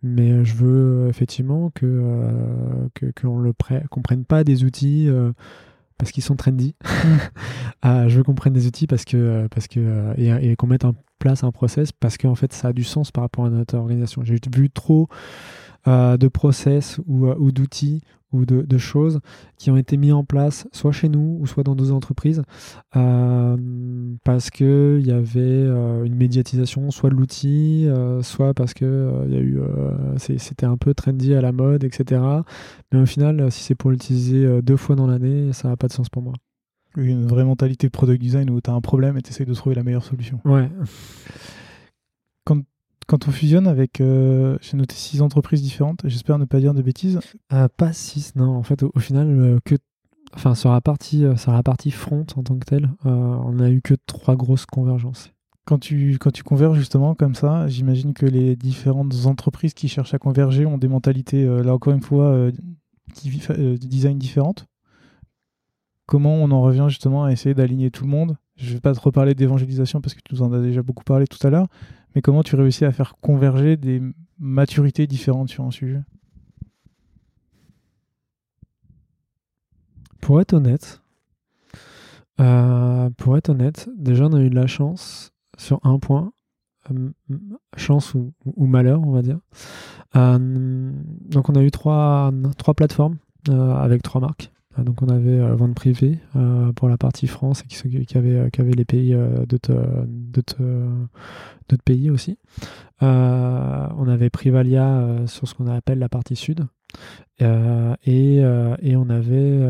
[0.03, 2.89] mais je veux effectivement que euh,
[3.20, 3.53] qu'on
[3.91, 5.33] qu'on prenne pas des outils euh,
[6.03, 6.74] parce qu'ils sont trendy.
[7.84, 11.44] je veux qu'on prenne des outils parce que parce que et, qu'on mette en place
[11.44, 14.24] un process parce qu'en fait ça a du sens par rapport à notre organisation.
[14.24, 15.09] J'ai vu trop
[15.86, 18.03] de process ou, ou d'outils
[18.33, 19.20] ou de, choses
[19.59, 22.43] qui ont été mis en place soit chez nous ou soit dans d'autres entreprises
[22.97, 23.57] euh,
[24.24, 29.35] parce qu'il y avait euh, une médiatisation soit de l'outil, euh, soit parce que il
[29.35, 29.61] y a eu
[30.16, 32.20] c'était un peu trendy à la mode, etc.
[32.93, 35.93] Mais au final, si c'est pour l'utiliser deux fois dans l'année, ça n'a pas de
[35.93, 36.35] sens pour moi.
[36.97, 39.55] Une vraie mentalité de product design où tu as un problème et tu essayes de
[39.55, 40.41] trouver la meilleure solution.
[40.45, 40.68] Ouais.
[43.12, 46.80] Quand on fusionne avec, euh, j'ai noté six entreprises différentes, j'espère ne pas dire de
[46.80, 47.20] bêtises.
[47.52, 48.56] Euh, pas six, non.
[48.56, 49.74] En fait, au, final, euh, que,
[50.32, 53.82] enfin, sur la partie, sur la partie front en tant que telle, on n'a eu
[53.82, 55.30] que trois grosses convergences.
[55.66, 60.14] Quand tu, quand tu converges justement comme ça, j'imagine que les différentes entreprises qui cherchent
[60.14, 64.64] à converger ont des mentalités, là encore une fois, de design différentes.
[66.06, 68.38] Comment on en revient justement à essayer d'aligner tout le monde?
[68.56, 71.04] Je ne vais pas te reparler d'évangélisation parce que tu nous en as déjà beaucoup
[71.04, 71.68] parlé tout à l'heure,
[72.14, 74.02] mais comment tu réussis à faire converger des
[74.38, 76.02] maturités différentes sur un sujet?
[80.20, 81.02] Pour être honnête,
[82.36, 86.32] pour être honnête, déjà on a eu de la chance sur un point,
[87.76, 88.32] chance ou,
[88.66, 89.40] malheur, on va dire.
[90.14, 94.52] donc on a eu trois, trois plateformes avec trois marques.
[94.79, 98.18] Euh, donc on avait euh, vente privée euh, pour la partie France et qui, qui,
[98.18, 99.16] avait, les pays
[99.47, 99.83] d'autres
[101.85, 102.39] pays aussi.
[103.01, 106.66] on avait Privalia sur ce qu'on appelle la partie sud.
[107.41, 109.61] et, on avait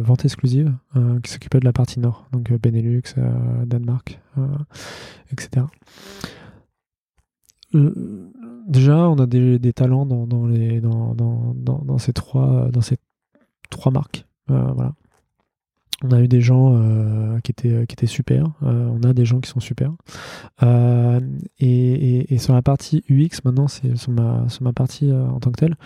[0.00, 0.72] vente exclusive
[1.22, 3.14] qui s'occupait de la partie nord, donc Benelux,
[3.66, 4.20] Danemark,
[5.32, 5.66] etc.
[8.66, 12.70] déjà, on a des, talents dans, ces trois,
[13.84, 14.24] trois marques.
[14.50, 14.94] Euh, voilà.
[16.02, 19.26] On a eu des gens euh, qui, étaient, qui étaient super, euh, on a des
[19.26, 19.92] gens qui sont super.
[21.60, 25.58] Et, sur la partie UX, maintenant, c'est sur ma, sur ma partie en tant que
[25.58, 25.76] telle,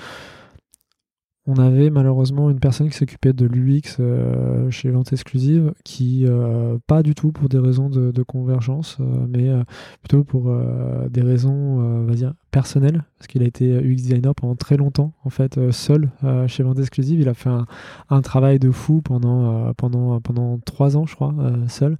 [1.48, 6.76] on avait malheureusement une personne qui s'occupait de l'UX euh, chez Vente Exclusive, qui, euh,
[6.86, 9.48] pas du tout pour des raisons de, convergence, euh, mais
[10.02, 10.54] plutôt pour
[11.08, 15.12] des raisons, on va dire, personnelles, parce qu'il a été UX designer pendant très longtemps,
[15.24, 16.10] en fait, seul
[16.46, 17.20] chez Vente Exclusive.
[17.20, 17.50] Il a fait
[18.10, 21.34] un, travail de fou pendant, pendant, pendant trois ans, je crois,
[21.68, 21.96] seul.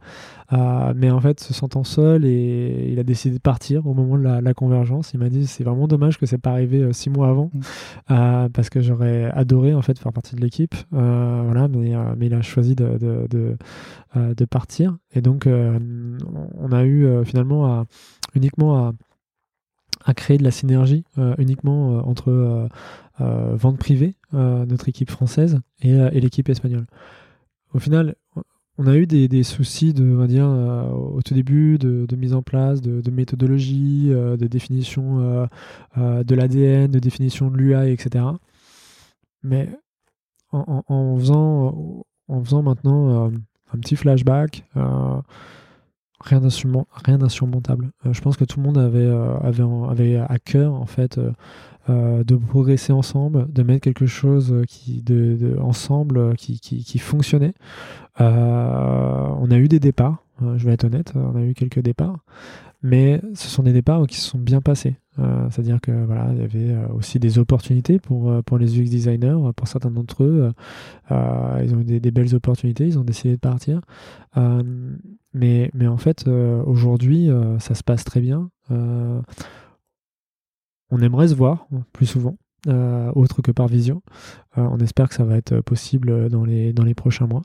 [0.51, 4.23] mais en fait, se sentant seul, et il a décidé de partir au moment de
[4.23, 5.13] la, convergence.
[5.15, 8.49] Il m'a dit c'est vraiment dommage que c'est pas arrivé six mois avant, mmh.
[8.53, 12.27] parce que j'aurais adoré en fait faire partie de l'équipe, euh, voilà, mais, euh, mais
[12.27, 13.57] il a choisi de, de,
[14.17, 14.97] euh, partir.
[15.13, 17.85] Et donc, on a eu finalement
[18.35, 18.93] uniquement à,
[20.05, 21.05] à, créer de la synergie
[21.39, 22.69] uniquement entre
[23.19, 26.87] vente privée, notre équipe française, et, l'équipe espagnole.
[27.75, 28.15] Au final,
[28.79, 32.81] on a eu des, soucis on va dire, au tout début, de, mise en place,
[32.81, 35.49] de, méthodologie, de définition
[35.97, 38.25] de l'ADN, de définition de l'UI, etc.
[39.43, 39.69] Mais
[40.53, 43.31] en, faisant, en faisant maintenant euh,
[43.73, 45.21] un petit flashback, euh,
[46.21, 47.91] rien d'insurmontable.
[48.07, 49.09] Euh, je pense que tout le monde avait,
[49.43, 51.21] avait, avait à cœur, en fait,
[51.89, 54.55] de progresser ensemble, de mettre quelque chose
[55.59, 57.55] ensemble qui, qui, qui fonctionnait.
[58.19, 60.23] on a eu des départs,
[60.57, 62.19] je vais être honnête, on a eu quelques départs,
[62.83, 64.97] mais ce sont des départs qui se sont bien passés.
[65.19, 68.79] Euh, c'est-à-dire que voilà, il y avait euh, aussi des opportunités pour, euh, pour les
[68.79, 69.37] UX designers.
[69.57, 70.53] Pour certains d'entre eux,
[71.11, 73.81] ils ont eu des, belles opportunités, ils ont décidé de partir.
[75.35, 78.51] mais, mais en fait, aujourd'hui, ça se passe très bien.
[78.71, 79.23] on
[81.01, 82.37] aimerait se voir plus souvent.
[82.67, 84.03] autre que par vision.
[84.57, 87.43] on espère que ça va être possible dans les, dans les prochains mois.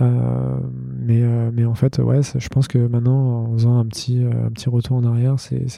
[0.00, 4.68] mais, mais en fait, ouais, je pense que maintenant, en faisant un petit, un petit
[4.68, 5.68] retour en arrière, c'est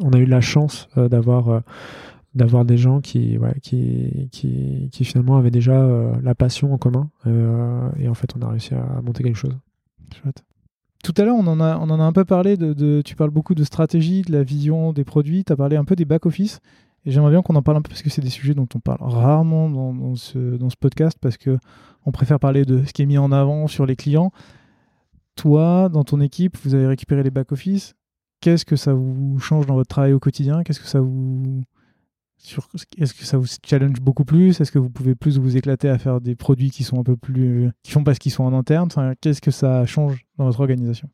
[0.00, 1.60] on a eu la chance euh, d'avoir euh,
[2.34, 4.28] d'avoir des gens qui, qui,
[4.90, 7.08] qui, finalement avaient déjà euh, la passion en commun.
[7.26, 9.56] et en fait, on a réussi à monter quelque chose.
[11.04, 12.56] Tout à l'heure, on, en a, on en a un peu parlé.
[12.56, 15.44] De, tu parles beaucoup de stratégie, de la vision des produits.
[15.44, 16.58] Tu as parlé un peu des back-office.
[17.06, 18.80] Et j'aimerais bien qu'on en parle un peu parce que c'est des sujets dont on
[18.80, 21.58] parle rarement dans, ce, dans ce podcast parce que
[22.04, 24.32] on préfère parler de ce qui est mis en avant sur les clients.
[25.36, 27.94] Toi, dans ton équipe, vous avez récupéré les back-office
[28.44, 30.62] qu'est-ce que ça vous change dans votre travail au quotidien?
[30.62, 31.62] Qu'est-ce que ça vous
[32.98, 34.60] est-ce que ça vous challenge beaucoup plus?
[34.60, 37.16] Est-ce que vous pouvez plus vous éclater à faire des produits qui sont un peu
[37.16, 38.90] plus qui font parce qu'ils sont en interne?
[39.22, 41.08] Qu'est-ce que ça change dans votre organisation?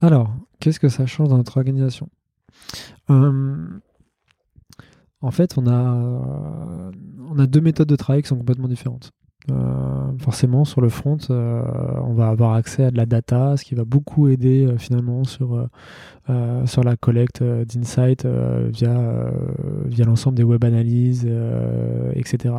[0.00, 2.08] Alors, qu'est-ce que ça change dans notre organisation?
[3.08, 3.80] En
[5.32, 6.92] fait, on a
[7.30, 9.10] on a deux méthodes de travail qui sont complètement différentes.
[9.50, 11.62] Euh, forcément, sur le front, euh,
[12.04, 15.24] on va avoir accès à de la data, ce qui va beaucoup aider euh, finalement
[15.24, 15.68] sur,
[16.66, 19.32] sur la collecte d'insights via,
[19.86, 21.28] via l'ensemble des web analyses,
[22.14, 22.54] etc.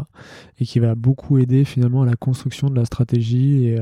[0.60, 3.78] Et qui va beaucoup aider finalement à la construction de la stratégie et,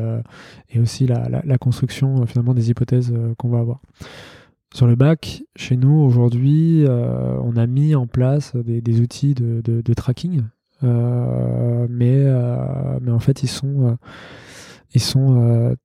[0.69, 3.81] et aussi la, la, construction finalement des hypothèses qu'on va avoir.
[4.73, 9.93] Sur le bac, chez nous aujourd'hui, on a mis en place des, outils de, de,
[9.93, 10.43] tracking
[10.83, 13.95] mais, euh, mais en fait, ils sont, euh,
[14.93, 15.75] ils sont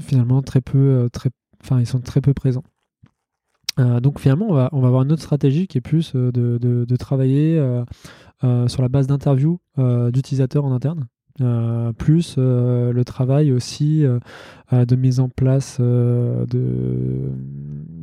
[0.00, 1.30] finalement très peu, très,
[1.78, 2.64] ils sont très peu présents.
[3.78, 6.96] donc finalement, on va, on va avoir une autre stratégie qui est plus de, de,
[6.96, 7.60] travailler
[8.68, 9.60] sur la base d'interviews
[10.12, 11.06] d'utilisateurs en interne.
[11.98, 14.04] plus le travail aussi
[14.70, 17.30] de mise en place de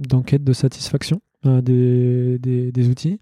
[0.09, 3.17] d'enquête de satisfaction euh, des, outils.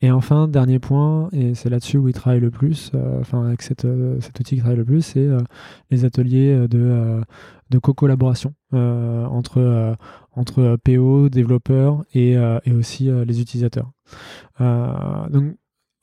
[0.00, 3.84] Et enfin, dernier point, et c'est là-dessus où il travaille le plus, euh, avec cette,
[3.84, 5.28] euh, cet outil qui travaille le plus, c'est
[5.90, 7.20] les ateliers de,
[7.70, 9.96] de co-collaboration entre,
[10.32, 13.92] entre PO, développeurs et, et aussi les utilisateurs.
[14.58, 15.56] donc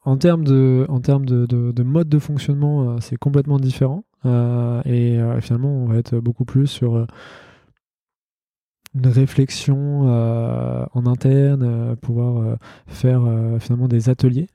[0.03, 4.05] en termes de, en termes de, de, mode de fonctionnement, c'est complètement différent.
[4.23, 7.05] et finalement, on va être beaucoup plus sur
[8.95, 12.55] une réflexion euh, en interne, euh, pouvoir euh,
[12.87, 13.21] faire
[13.59, 14.47] finalement des ateliers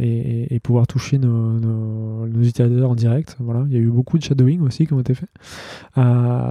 [0.00, 3.36] et, pouvoir toucher nos, utilisateurs en direct.
[3.40, 3.64] Voilà.
[3.68, 5.30] Il y a eu beaucoup de shadowing aussi qui ont été faits.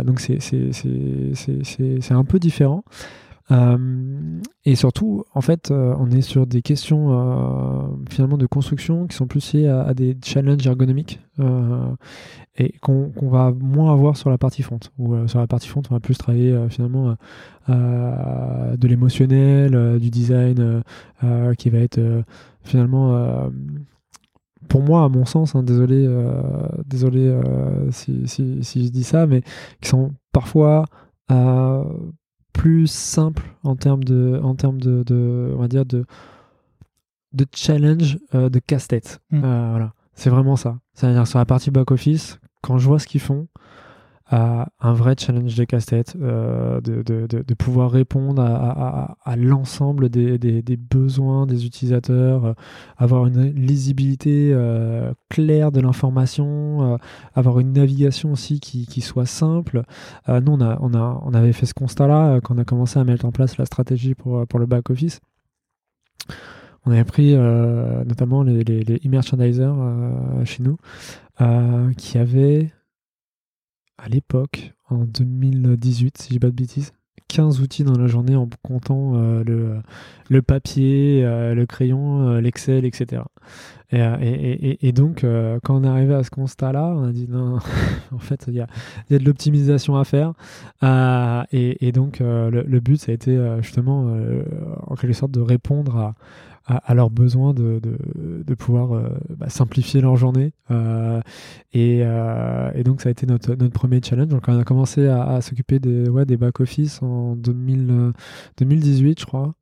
[0.05, 2.83] donc c'est un peu différent.
[4.65, 9.53] Et surtout, en fait, on est sur des questions finalement de construction qui sont plus
[9.53, 11.19] liées à, des challenges ergonomiques
[12.59, 14.79] et qu'on va moins avoir sur la partie front.
[14.97, 17.15] Ou euh, sur la partie front, on va plus travailler euh, finalement
[17.69, 20.83] euh, de l'émotionnel, du design,
[21.57, 21.99] qui va être
[22.63, 23.49] finalement
[24.67, 26.07] pour moi, à mon sens, hein, désolé,
[26.85, 27.39] désolé
[27.91, 29.41] si, je dis ça, mais
[29.81, 30.85] qui sont parfois
[32.59, 36.05] plus simples en termes de, en termes de, de on va dire de,
[37.31, 39.21] de challenge, de casse-tête.
[39.31, 39.39] Mmh.
[39.39, 40.77] voilà, c'est vraiment ça.
[40.93, 43.47] C'est-à-dire sur la partie back office, quand je vois ce qu'ils font,
[44.31, 51.65] un vrai challenge de casse-tête, euh, de, de, pouvoir répondre à, l'ensemble des, besoins des
[51.65, 52.53] utilisateurs, euh,
[52.97, 56.99] avoir une lisibilité euh, claire de l'information,
[57.35, 59.83] avoir une navigation aussi qui, qui soit simple.
[60.27, 63.03] nous, on, a, on, a, on avait fait ce constat-là quand on a commencé à
[63.03, 65.21] mettre en place la stratégie pour, pour le back-office.
[66.85, 69.73] On avait pris notamment les, les, les e-merchandisers
[70.45, 70.77] chez nous
[71.41, 72.69] euh, qui avait,
[74.03, 76.93] à l'époque, en 2018, si je pas de bêtises,
[77.27, 79.75] 15 outils dans la journée en comptant euh, le,
[80.29, 83.21] le, papier, euh, le crayon, l'Excel, etc.
[83.91, 85.25] Et, donc,
[85.63, 87.57] quand on est arrivé à ce constat-là, on a dit non,
[88.11, 88.67] en fait, il y a,
[89.09, 90.33] de l'optimisation à faire.
[91.51, 94.15] et, donc, le, but, ça a été justement,
[94.85, 96.13] en quelque sorte, de répondre à,
[96.69, 100.53] à, leurs besoins de, de, pouvoir euh, bah, simplifier leur journée.
[100.69, 101.19] Euh,
[101.73, 104.27] et, euh, et, donc, ça a été notre, notre premier challenge.
[104.27, 108.13] Donc, on a commencé à, s'occuper des, ouais, des back-office en 2000,
[108.57, 109.55] 2018, je crois.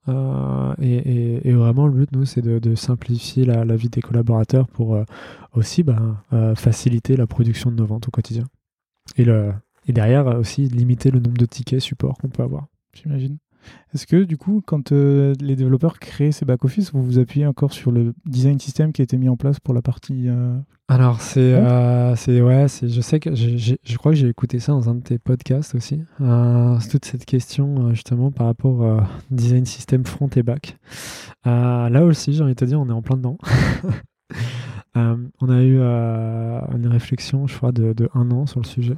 [0.81, 4.97] Et, et, vraiment, le but, nous, c'est de, simplifier la, la, vie des collaborateurs pour
[5.53, 6.23] aussi bah,
[6.55, 8.43] faciliter la production de nos ventes au quotidien.
[9.15, 9.53] Et, le,
[9.87, 12.67] et derrière, aussi limiter le nombre de tickets support qu'on peut avoir.
[12.93, 13.37] J'imagine.
[13.93, 17.71] Est-ce que du coup, quand euh, les développeurs créent ces back-office, vous vous appuyez encore
[17.71, 20.57] sur le design system qui a été mis en place pour la partie euh,
[20.89, 24.73] Alors c'est, euh, c'est ouais, c'est, je sais que je crois que j'ai écouté ça
[24.73, 26.01] dans un de tes podcasts aussi.
[26.19, 28.99] toute cette question justement par rapport au
[29.31, 30.77] design system front et back.
[31.45, 33.37] là aussi, j'ai envie de te dire, on est en plein dedans.
[34.95, 38.97] on a eu une réflexion, je crois, de, de, un an sur le sujet.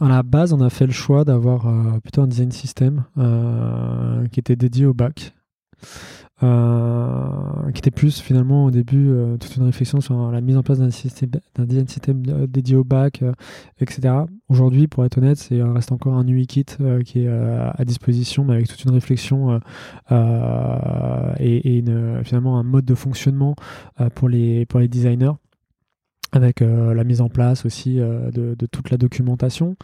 [0.00, 4.26] À la base, on a fait le choix d'avoir euh, plutôt un design system euh,
[4.28, 5.34] qui était dédié au bac.
[6.42, 10.78] Euh, qui était plus finalement au début toute une réflexion sur la mise en place
[10.78, 13.22] d'un design system dédié au bac,
[13.78, 14.14] etc.
[14.48, 16.66] Aujourd'hui, pour être honnête, c'est reste encore un UI kit
[17.04, 19.60] qui est à disposition, mais avec toute une réflexion
[20.10, 21.84] et,
[22.24, 23.54] finalement un mode de fonctionnement
[24.14, 25.34] pour les pour les designers
[26.34, 29.76] avec euh, la mise en place aussi euh, de, toute la documentation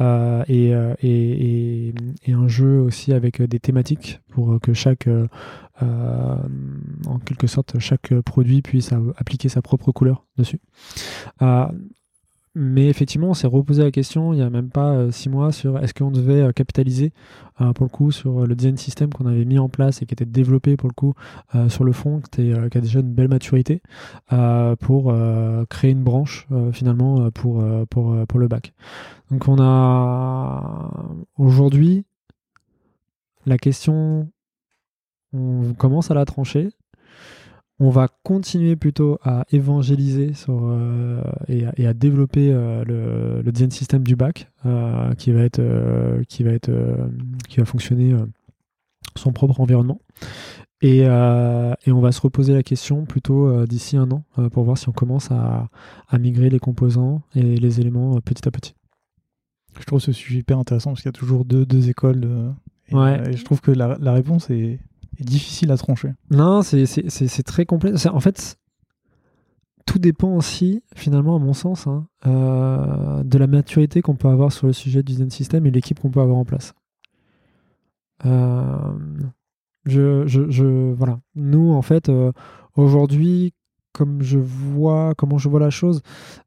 [0.00, 1.94] euh, et, et,
[2.26, 5.08] et, un jeu aussi avec des thématiques pour que chaque,
[5.80, 10.60] en quelque sorte, chaque produit puisse appliquer sa propre couleur dessus.
[12.56, 15.50] Mais effectivement, on s'est reposé la question il n'y a même pas euh, six mois
[15.50, 17.12] sur est-ce qu'on devait euh, capitaliser
[17.60, 20.14] euh, pour le coup sur le design system qu'on avait mis en place et qui
[20.14, 21.14] était développé pour le coup
[21.68, 23.82] sur le fond, qui, a déjà une belle maturité
[24.80, 25.14] pour
[25.68, 28.72] créer une branche finalement pour, pour, pour le bac.
[29.30, 30.90] Donc on a
[31.36, 32.04] aujourd'hui
[33.46, 34.28] la question,
[35.32, 36.70] on commence à la trancher
[37.80, 42.84] on va continuer plutôt à évangéliser sur, euh, et, à, développer euh,
[43.42, 45.62] le, design system du bac euh, qui va être
[46.28, 46.70] qui va être
[47.48, 48.14] qui va fonctionner
[49.16, 50.00] son propre environnement
[50.80, 54.88] et, et, on va se reposer la question plutôt d'ici un an pour voir si
[54.88, 55.68] on commence à,
[56.18, 58.74] migrer les composants et les éléments petit à petit.
[59.80, 62.54] Je trouve ce sujet hyper intéressant parce qu'il y a toujours deux, deux écoles.
[62.88, 64.78] et, je trouve que la, la réponse est
[65.22, 66.12] difficile à trancher.
[66.30, 68.06] Non, c'est très complexe.
[68.06, 68.58] En fait,
[69.86, 74.52] tout dépend aussi, finalement, à mon sens, hein, euh, de la maturité qu'on peut avoir
[74.52, 76.74] sur le sujet du design system et l'équipe qu'on peut avoir en place.
[78.24, 78.76] Euh,
[79.84, 81.20] je, je, voilà.
[81.34, 82.32] Nous, en fait, euh,
[82.76, 83.52] aujourd'hui,
[83.92, 86.00] comme je vois, comment je vois la chose,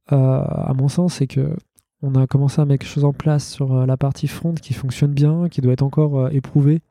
[0.08, 1.56] à mon sens, c'est que
[2.02, 5.14] on a commencé à mettre quelque chose en place sur la partie front qui fonctionne
[5.14, 6.82] bien, qui doit être encore éprouvé.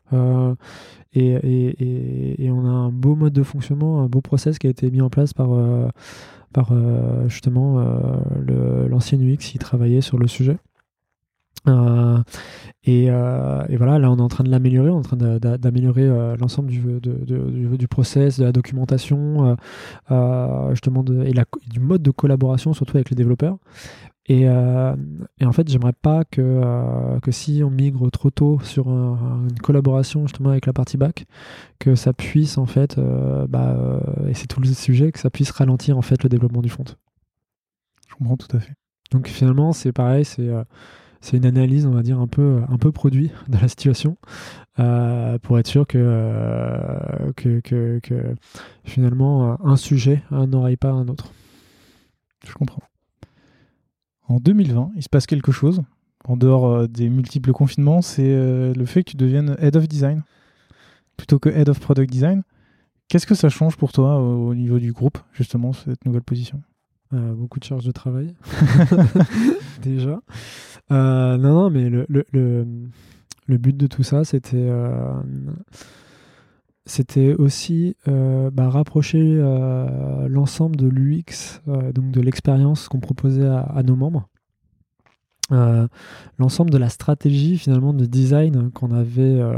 [1.13, 4.71] Et, et, et, on a un beau mode de fonctionnement, un beau process qui a
[4.71, 5.49] été mis en place par,
[7.29, 7.81] justement
[8.89, 10.59] l'ancien UX qui travaillait sur le sujet.
[11.69, 12.19] Euh,
[12.85, 16.05] et, euh, voilà, là on est en train de l'améliorer, on est en train d'améliorer
[16.05, 19.57] euh, l'ensemble du, process, de la documentation,
[20.71, 21.33] justement et,
[21.69, 23.59] du mode de collaboration surtout avec les développeurs.
[24.29, 29.59] Et, et en fait, j'aimerais pas que, que si on migre trop tôt sur une
[29.63, 31.27] collaboration justement avec la partie back,
[31.79, 32.99] que ça puisse en fait,
[33.49, 36.71] bah, et c'est tout le sujet, que ça puisse ralentir en fait le développement du
[36.71, 36.85] front.
[38.09, 38.75] Je comprends tout à fait.
[39.13, 40.51] Donc finalement, c'est pareil, c'est
[41.27, 44.17] c'est une analyse, on va dire, un peu, un peu produit de la situation
[44.79, 48.35] euh, pour être sûr euh, que, que, que,
[48.85, 51.33] finalement un sujet n'aurait pas un autre.
[52.47, 52.83] Je comprends.
[54.29, 55.83] En 2020, il se passe quelque chose,
[56.25, 58.25] en dehors euh, des multiples confinements, c'est
[58.75, 60.23] le fait que tu deviennes Head of Design
[61.17, 62.43] plutôt que Head of Product Design.
[63.09, 66.61] Qu'est-ce que ça change pour toi au niveau du groupe, justement, cette nouvelle position?
[67.13, 68.35] Beaucoup de charges de travail,
[69.83, 70.21] déjà.
[70.93, 75.13] Euh, non, non, mais le, le, le, but de tout ça, c'était euh,
[76.87, 79.39] c'était aussi euh, bah, rapprocher
[80.29, 84.29] l'ensemble de l'UX, donc de l'expérience qu'on proposait à, nos membres,
[85.53, 85.87] euh,
[86.39, 89.53] l'ensemble de la stratégie finalement de design qu'on avait euh,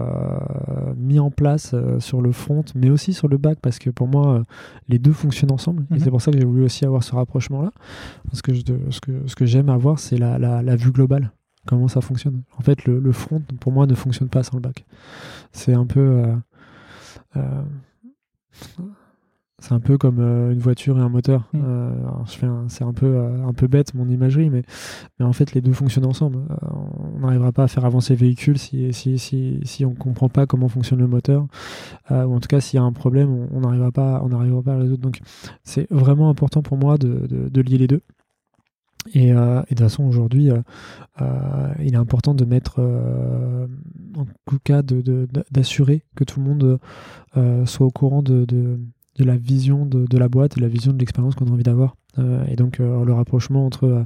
[0.98, 4.06] mis en place euh, sur le front mais aussi sur le back parce que pour
[4.06, 4.42] moi
[4.88, 5.86] les deux fonctionnent ensemble.
[5.90, 6.00] Et mhm.
[6.00, 7.72] c'est pour ça que j'ai voulu aussi avoir ce rapprochement là
[8.28, 8.60] parce que je,
[8.90, 11.32] ce que, ce que j'aime avoir c'est la, la, vue globale.
[11.66, 12.42] Comment ça fonctionne.
[12.58, 14.84] En fait le, le, front pour moi ne fonctionne pas sans le back.
[15.52, 16.22] C'est un peu
[19.60, 21.48] c'est un peu comme euh, une voiture et un moteur.
[21.52, 21.60] Mm.
[21.64, 21.92] Euh,
[22.68, 24.62] c'est un peu, euh, un peu bête mon imagerie, mais,
[25.18, 26.38] mais en fait les deux fonctionnent ensemble.
[26.62, 30.28] on n'arrivera pas à faire avancer le véhicule si, si, si, si on ne comprend
[30.28, 31.46] pas comment fonctionne le moteur,
[32.10, 34.78] ou en tout cas s'il y a un problème, on n'arrivera pas, on pas à
[34.78, 35.02] résoudre.
[35.02, 35.18] Donc
[35.64, 38.02] c'est vraiment important pour moi de, de, lier les deux.
[39.14, 40.50] Et, et, de toute façon, aujourd'hui,
[41.20, 44.82] il est important de mettre, en tout cas,
[45.50, 46.78] d'assurer que tout le monde
[47.66, 48.46] soit au courant de,
[49.18, 51.96] la vision de, la boîte et la vision de l'expérience qu'on a envie d'avoir.
[52.18, 54.04] Euh, et donc euh, le rapprochement entre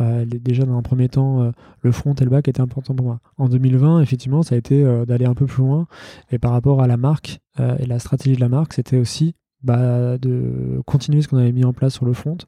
[0.00, 3.20] euh, déjà dans un premier temps le front et le back était important pour moi.
[3.36, 5.86] En 2020, effectivement, ça a été d'aller un peu plus loin.
[6.30, 10.18] Et par rapport à la marque et la stratégie de la marque, c'était aussi bah,
[10.18, 12.38] de continuer ce qu'on avait mis en place sur le front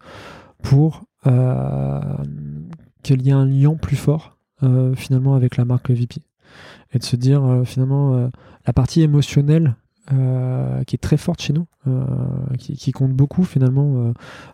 [0.63, 1.05] pour
[3.03, 4.37] qu'il y ait un lien plus fort
[4.95, 6.21] finalement avec la marque VP.
[6.93, 8.31] Et de se dire finalement
[8.67, 9.75] la partie émotionnelle
[10.13, 12.05] euh, qui est très forte chez nous, euh,
[12.59, 14.13] qui, compte beaucoup finalement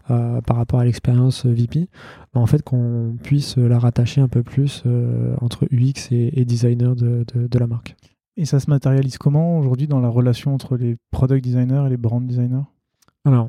[0.08, 1.88] euh, par rapport à l'expérience VP,
[2.32, 4.84] bah, en fait qu'on puisse la rattacher un peu plus
[5.40, 7.96] entre UX et, designer de, de, la marque.
[8.36, 11.96] Et ça se matérialise comment aujourd'hui dans la relation entre les product designers et les
[11.96, 12.68] brand designers?
[13.24, 13.48] Alors,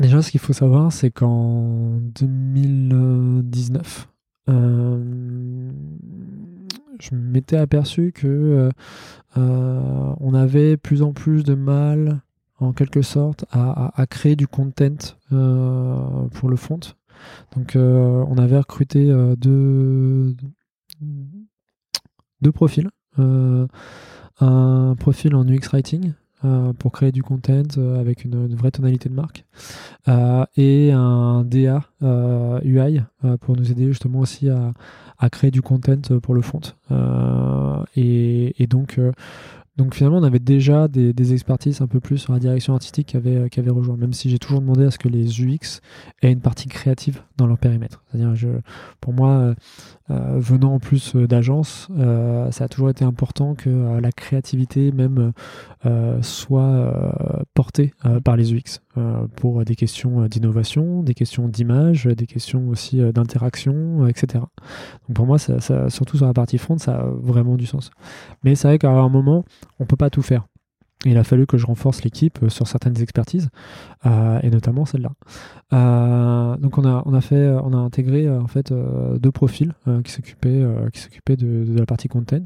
[0.00, 4.08] déjà ce qu'il faut savoir, c'est qu'en 2019,
[7.00, 8.70] je m'étais aperçu que euh,
[9.36, 12.20] euh, on avait plus en plus de mal,
[12.58, 16.80] en quelque sorte, à, créer du content euh, pour le front.
[17.56, 20.36] Donc, on avait recruté deux,
[22.42, 22.88] deux profils.
[23.18, 26.12] un profil en UX Writing,
[26.78, 27.62] pour créer du content
[27.98, 29.44] avec une, vraie tonalité de marque
[30.56, 31.82] et un DA
[32.64, 33.00] UI
[33.40, 34.48] pour nous aider justement aussi
[35.18, 36.60] à, créer du content euh, pour le front.
[36.90, 39.12] Euh, et, donc, euh,
[39.76, 43.16] donc finalement, on avait déjà des, expertises un peu plus sur la direction artistique qui
[43.16, 45.80] avaient, qui rejoint, même si j'ai toujours demandé à ce que les UX
[46.22, 48.02] aient une partie créative dans leur périmètre.
[48.10, 48.60] C'est-à-dire,
[49.00, 49.54] pour moi,
[50.10, 54.92] euh, venant en plus euh, d'agence, euh, ça a toujours été important que la créativité
[54.92, 55.32] même
[56.22, 56.92] soit
[57.52, 57.92] portée
[58.24, 58.80] par les UX
[59.36, 64.44] pour des questions d'innovation, des questions d'image, des questions aussi d'interaction, etc.
[65.08, 67.90] Donc pour moi, ça, surtout sur la partie front, ça a vraiment du sens.
[68.44, 69.44] Mais c'est vrai qu'à un moment,
[69.78, 70.46] on peut pas tout faire
[71.04, 73.50] il a fallu que je renforce l'équipe euh, sur certaines expertises,
[74.06, 75.12] euh, et notamment celle-là.
[75.72, 79.72] Euh, donc on a, on a fait, on a intégré en fait deux profils
[80.04, 80.60] qui s'occupaient,
[81.36, 82.42] de, la partie content,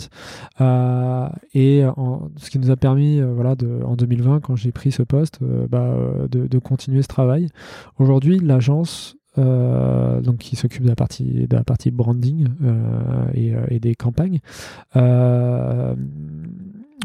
[1.55, 1.82] et
[2.36, 5.94] ce qui nous a permis, voilà, en 2020 quand j'ai pris ce poste, bah,
[6.30, 7.49] de, continuer ce travail.
[7.99, 12.49] Aujourd'hui, l'agence donc qui s'occupe de la partie de la partie branding
[13.34, 14.41] et, et, des campagnes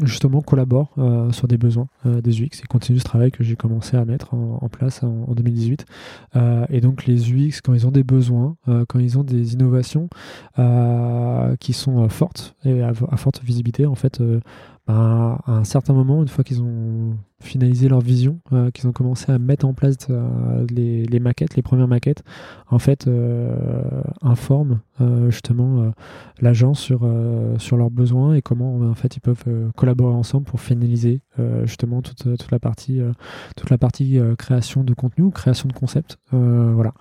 [0.02, 3.54] justement collaborent euh, sur des besoins euh, des UX et continuent ce travail que j'ai
[3.56, 5.86] commencé à mettre en, place en, 2018.
[6.36, 8.56] Euh, et donc les UX, quand ils ont des besoins,
[8.88, 10.08] quand ils ont des innovations
[11.60, 14.20] qui sont fortes et à, forte visibilité, en fait,
[14.86, 19.30] à un certain moment, une fois qu'ils ont finalisé leur vision, euh, qu'ils ont commencé
[19.30, 22.22] à mettre en place euh, les, maquettes, les premières maquettes,
[22.68, 23.54] en fait, euh,
[24.22, 24.80] informent
[25.28, 25.92] justement
[26.40, 27.00] l'agence sur,
[27.58, 29.44] sur leurs besoins et comment en fait ils peuvent
[29.76, 31.20] collaborer ensemble pour finaliser
[31.64, 33.00] justement toute, toute, la partie,
[33.56, 36.18] toute la partie création de contenu création de concept.
[36.30, 36.94] voilà.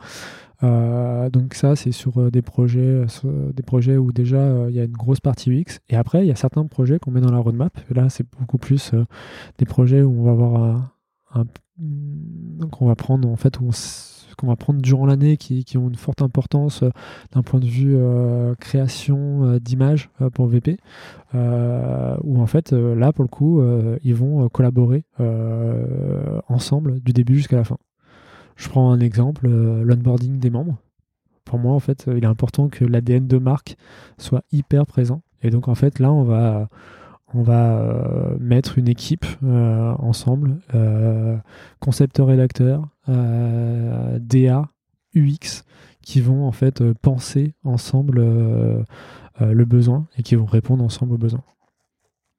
[0.64, 4.80] Euh, donc ça, c'est sur euh, des projets, euh, des projets où déjà il y
[4.80, 5.80] a une grosse partie UX.
[5.90, 7.78] Et après, il y a certains projets qu'on met dans la roadmap.
[7.90, 8.92] là, c'est beaucoup plus
[9.58, 10.94] des projets où on va avoir
[11.34, 11.46] un,
[11.78, 13.58] donc on va prendre en fait
[14.38, 16.84] qu'on va prendre durant l'année qui, ont une forte importance
[17.32, 17.98] d'un point de vue
[18.60, 20.78] création d'images pour VP
[21.34, 23.64] où en fait là pour le coup
[24.04, 25.04] ils vont collaborer
[26.48, 27.78] ensemble du début jusqu'à la fin
[28.56, 30.78] je prends un exemple, euh, l'onboarding des membres.
[31.46, 33.76] Pour moi, en fait, il est important que l'ADN de marque
[34.18, 35.22] soit hyper présent.
[35.42, 36.70] Et donc, en fait, là, on va,
[37.36, 40.58] euh, mettre une équipe euh, ensemble,
[41.80, 44.68] concepteur-rédacteur, DA,
[45.16, 45.64] UX,
[46.02, 48.20] qui vont en fait penser ensemble
[49.40, 51.44] le besoin et qui vont répondre ensemble aux besoins.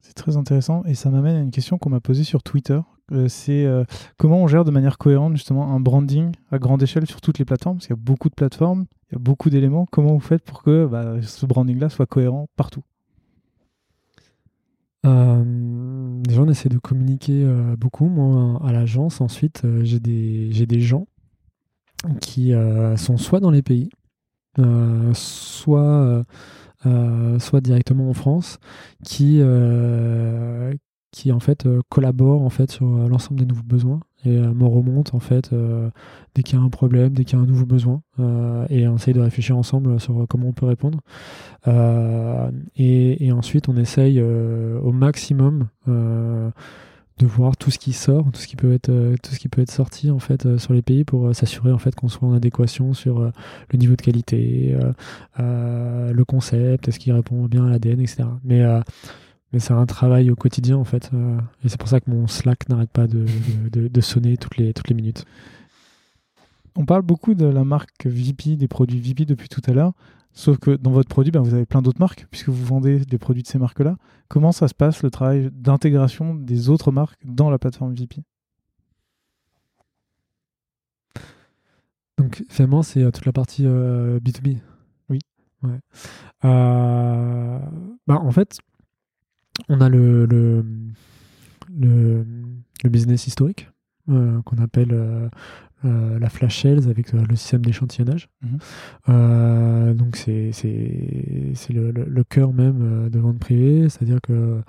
[0.01, 2.94] C'est très intéressant et ça m'amène à une question qu'on m'a posée sur Twitter euh,
[3.29, 3.85] c'est euh,
[4.17, 7.45] comment on gère de manière cohérente justement un branding à grande échelle sur toutes les
[7.45, 9.87] plateformes, parce qu'il y a beaucoup de plateformes, il y a beaucoup d'éléments.
[9.91, 12.83] Comment vous faites pour que bah, ce branding-là soit cohérent partout?
[15.05, 15.45] Euh,
[16.23, 17.47] Déjà, on essaie de communiquer
[17.79, 18.09] beaucoup.
[18.09, 21.07] Moi, à l'agence, ensuite, j'ai des, des gens
[22.23, 22.53] qui
[22.97, 23.91] sont soit dans les pays,
[25.13, 26.25] soit,
[26.83, 28.59] soit directement en France,
[29.05, 29.43] qui,
[31.15, 34.53] qui en fait euh, collabore en fait sur euh, l'ensemble des nouveaux besoins et euh,
[34.53, 35.51] me remonte en fait
[36.35, 38.03] dès qu'il y a un problème, dès qu'il y a un nouveau besoin
[38.69, 41.01] et on essaye de réfléchir ensemble sur comment on peut répondre
[42.77, 48.57] et, ensuite on essaye au maximum de voir tout ce qui sort, tout ce qui
[48.57, 51.71] peut être, tout ce qui peut être sorti en fait sur les pays pour s'assurer
[51.71, 54.75] en fait qu'on soit en adéquation sur le niveau de qualité,
[55.39, 58.25] le concept, est-ce qu'il répond bien à l'ADN, etc.
[58.43, 58.65] Mais
[59.55, 61.11] mais c'est un travail au quotidien en fait.
[61.15, 63.25] Euh, et c'est pour ça que mon Slack n'arrête pas de,
[63.71, 65.25] de, sonner toutes les, toutes les minutes.
[66.75, 69.93] On parle beaucoup de la marque VP, des produits VP depuis tout à l'heure.
[70.33, 73.19] Sauf que dans votre produit, ben, vous avez plein d'autres marques, puisque vous vendez des
[73.19, 73.97] produits de ces marques-là.
[74.27, 78.23] Comment ça se passe, le travail d'intégration des autres marques dans la plateforme VP
[82.19, 83.69] Donc finalement, c'est euh, toute la partie B2B.
[83.69, 84.59] Euh,
[85.11, 85.21] oui.
[85.63, 85.79] Ouais.
[86.43, 88.59] Bah, en fait,
[89.69, 90.65] on a le, le,
[91.79, 92.25] le,
[92.89, 93.71] business historique
[94.11, 95.29] euh, qu'on appelle euh,
[95.85, 98.29] euh, la flash sales avec le système d'échantillonnage.
[98.43, 99.95] Mhm.
[99.95, 100.53] donc c'est
[101.71, 104.61] le, le, cœur même de vente privée, c'est-à-dire que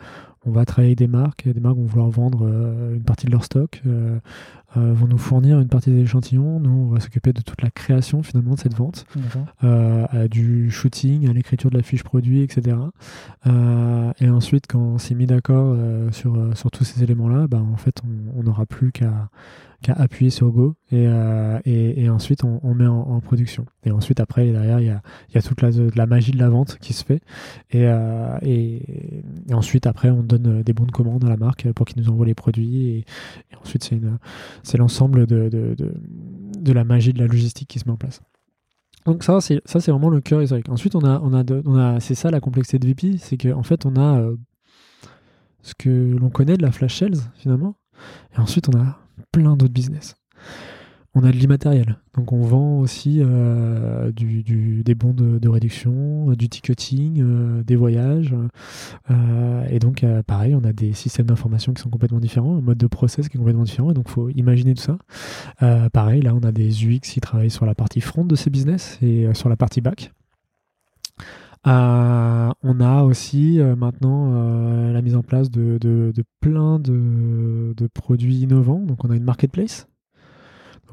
[0.47, 2.47] on va travailler avec des marques, des marques vont vouloir vendre
[2.93, 3.81] une partie de leur stock,
[4.77, 6.59] euh, vont nous fournir une partie des échantillons.
[6.59, 9.05] Nous, on va s'occuper de toute la création finalement de cette vente,
[9.63, 12.77] euh, du shooting, à l'écriture de la fiche produit, etc.
[13.47, 15.77] Euh, et ensuite, quand on s'est mis d'accord
[16.11, 18.01] sur, sur tous ces éléments-là, bah, en fait,
[18.35, 19.29] on n'aura plus qu'à
[19.93, 21.07] appuyer sur Go et,
[21.65, 23.65] et, ensuite on, met en, production.
[23.85, 25.01] Et ensuite après derrière il y a,
[25.33, 25.61] y a, toute
[25.95, 27.21] la, magie de la vente qui se fait
[27.71, 27.85] et,
[28.41, 29.23] et,
[29.53, 32.25] ensuite après on donne des bons de commande à la marque pour qu'ils nous envoient
[32.25, 33.05] les produits et,
[33.61, 33.89] ensuite
[34.63, 38.21] c'est l'ensemble de, de, de, la magie de la logistique qui se met en place.
[39.05, 40.67] Donc ça, c'est ça, c'est vraiment le cœur historique.
[40.69, 43.61] Ensuite, on a, on a, on a c'est ça la complexité de VP, c'est qu'en
[43.63, 44.35] fait, on a euh,
[45.61, 47.75] ce que l'on connaît de la flash sales finalement,
[48.35, 48.99] et ensuite on a
[49.31, 50.15] plein d'autres business
[51.15, 51.97] on a de l'immatériel.
[52.13, 58.35] Donc on vend aussi euh, des bons de, réduction, euh, du ticketing, euh, des voyages.
[59.69, 62.87] et donc pareil, on a des systèmes d'information qui sont complètement différents, un mode de
[62.87, 63.91] process qui est complètement différent.
[63.91, 65.89] Et donc il faut imaginer tout ça.
[65.89, 68.99] pareil, là on a des UX qui travaillent sur la partie front de ces business
[69.01, 70.11] et sur la partie back.
[71.65, 78.79] On a aussi maintenant la mise en place de, de plein de, produits innovants.
[78.79, 79.87] Donc on a une marketplace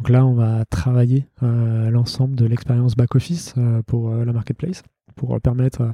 [0.02, 4.82] donc là, on va travailler euh, l'ensemble de l'expérience back-office euh, pour euh, la marketplace,
[5.14, 5.92] pour permettre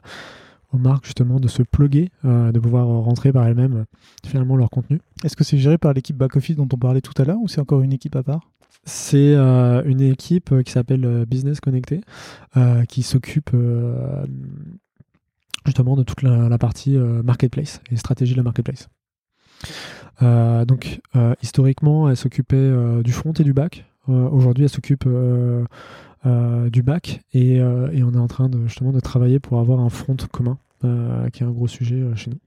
[0.72, 3.86] aux marques justement de se plugger, de pouvoir rentrer par elles-mêmes
[4.26, 5.00] finalement leur contenu.
[5.24, 7.60] Est-ce que c'est géré par l'équipe back-office dont on parlait tout à l'heure ou c'est
[7.60, 8.50] encore une équipe à part?
[8.89, 12.01] C'est une équipe qui s'appelle Business Connecté,
[12.89, 13.51] qui s'occupe
[15.66, 18.89] justement de toute la, partie marketplace et stratégie de la marketplace.
[20.20, 21.01] donc
[21.43, 22.73] historiquement, elle s'occupait
[23.05, 23.85] du front et du back.
[24.06, 25.06] Aujourd'hui, elle s'occupe
[26.24, 27.62] du back et, et,
[28.02, 31.47] on est en train de, justement de travailler pour avoir un front commun, qui est
[31.47, 32.39] un gros sujet chez nous.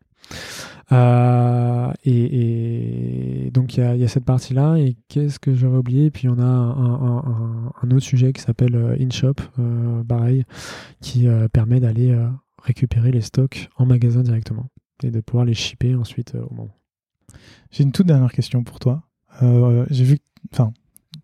[0.91, 4.77] Euh, et, donc il y, a cette partie-là.
[4.77, 6.11] Et qu'est-ce que j'aurais oublié?
[6.11, 10.45] Puis on a un, autre sujet qui s'appelle euh, InShop, euh, pareil,
[11.01, 12.17] qui permet d'aller
[12.61, 14.67] récupérer les stocks en magasin directement
[15.03, 16.75] et de pouvoir les shipper ensuite au moment.
[17.71, 19.03] J'ai une toute dernière question pour toi.
[19.89, 20.17] J'ai vu,
[20.53, 20.73] enfin,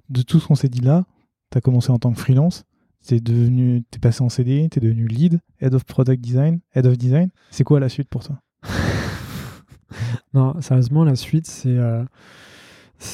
[0.10, 1.06] de tout ce qu'on s'est dit là,
[1.52, 2.64] tu as commencé en tant que freelance.
[3.06, 6.98] T'es devenu, t'es passé en CDI, t'es devenu lead, head of product design, head of
[6.98, 7.30] design.
[7.52, 8.41] C'est quoi la suite pour toi?
[10.34, 12.03] non, sérieusement, la suite, c'est euh,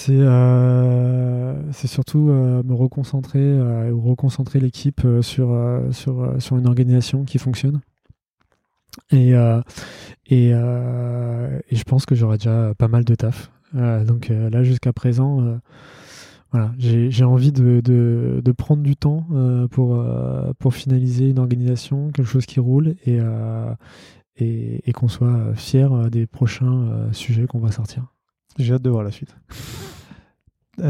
[0.10, 3.60] euh, surtout euh, me reconcentrer
[3.92, 5.58] ou reconcentrer l'équipe sur,
[5.92, 7.82] sur, sur une organisation qui fonctionne.
[9.12, 9.32] Et,
[10.28, 13.52] et, et, je pense que j'aurai déjà pas mal de taf.
[13.74, 15.60] donc là, jusqu'à présent,
[16.52, 19.26] voilà, j'ai envie de, de, de, prendre du temps
[19.72, 20.06] pour,
[20.60, 23.20] pour finaliser une organisation, quelque chose qui roule et,
[24.38, 28.06] et, qu'on soit euh, fier euh, des prochains euh, sujets qu'on va sortir.
[28.58, 29.36] J'ai hâte de voir la suite.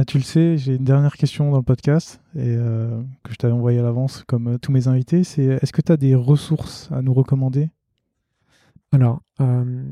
[0.07, 3.83] tu le sais, j'ai une dernière question dans le podcast que je t'avais envoyé à
[3.83, 5.23] l'avance comme tous mes invités.
[5.23, 7.69] C'est est-ce que tu as des ressources à nous recommander?
[8.93, 9.83] Alors, euh,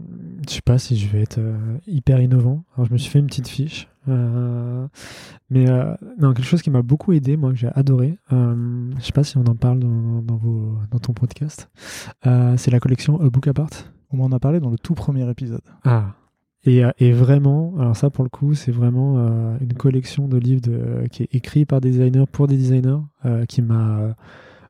[0.48, 1.40] je sais pas si je vais être
[1.88, 2.64] hyper innovant.
[2.76, 3.90] Alors, je me suis fait une petite fiche.
[4.08, 5.66] mais
[6.20, 8.18] non, quelque chose qui m'a beaucoup aidé, moi, que j'ai adoré.
[8.30, 11.70] je sais pas si on en parle dans, dans, vos, dans ton podcast.
[12.24, 13.72] c'est la collection A Book Apart.
[14.12, 15.62] On m'en a parlé dans le tout premier épisode.
[15.84, 16.14] Ah.
[16.64, 19.18] Et, et vraiment, alors ça pour le coup, c'est vraiment
[19.60, 23.02] une collection de livres de, qui est écrit par des designers pour des designers
[23.48, 24.16] qui m'a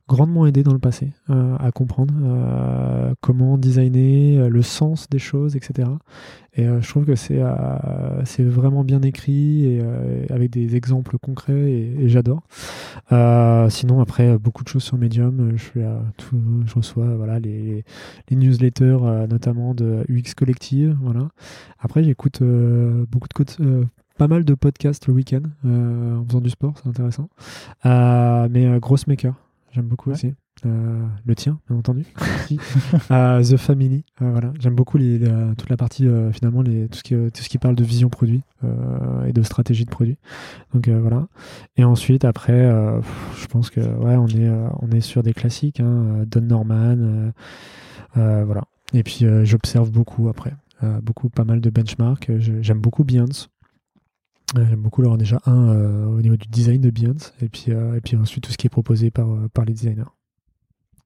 [0.08, 5.20] grandement aidé dans le passé euh, à comprendre euh, comment designer, euh, le sens des
[5.20, 5.90] choses, etc.
[6.54, 7.40] Et je trouve que c'est
[8.26, 9.82] c'est vraiment bien écrit et
[10.30, 12.42] avec des exemples concrets et, j'adore.
[13.70, 17.86] sinon après beaucoup de choses sur Medium, je, reçois voilà les,
[18.32, 18.98] newsletters
[19.30, 21.30] notamment de UX Collective, voilà.
[21.80, 23.86] Après j'écoute beaucoup de
[24.18, 27.30] pas mal de podcasts le week-end en faisant du sport, c'est intéressant.
[27.86, 29.36] mais Gross Maker,
[29.72, 30.34] j'aime beaucoup aussi.
[30.66, 32.06] Euh, le tien, bien entendu.
[33.12, 34.52] Euh, The Family, euh, voilà.
[34.60, 35.20] J'aime beaucoup les,
[35.58, 38.44] toute la partie finalement les, tout ce qui tout ce qui parle de vision produit
[39.26, 40.18] et de stratégie de produit.
[40.74, 41.28] Donc voilà.
[41.78, 42.70] Et ensuite après,
[43.40, 44.50] je pense que ouais, on est
[44.82, 47.32] on est sur des classiques, hein, Don Norman,
[48.16, 48.64] voilà.
[48.94, 50.54] Et puis j'observe beaucoup après,
[51.02, 52.30] beaucoup pas mal de benchmarks.
[52.40, 53.48] J'aime beaucoup Beyoncé.
[54.56, 57.96] J'aime beaucoup leur déjà un euh, au niveau du design de Beyoncé et puis, euh,
[57.96, 60.04] et puis ensuite tout ce qui est proposé par, euh, par les designers.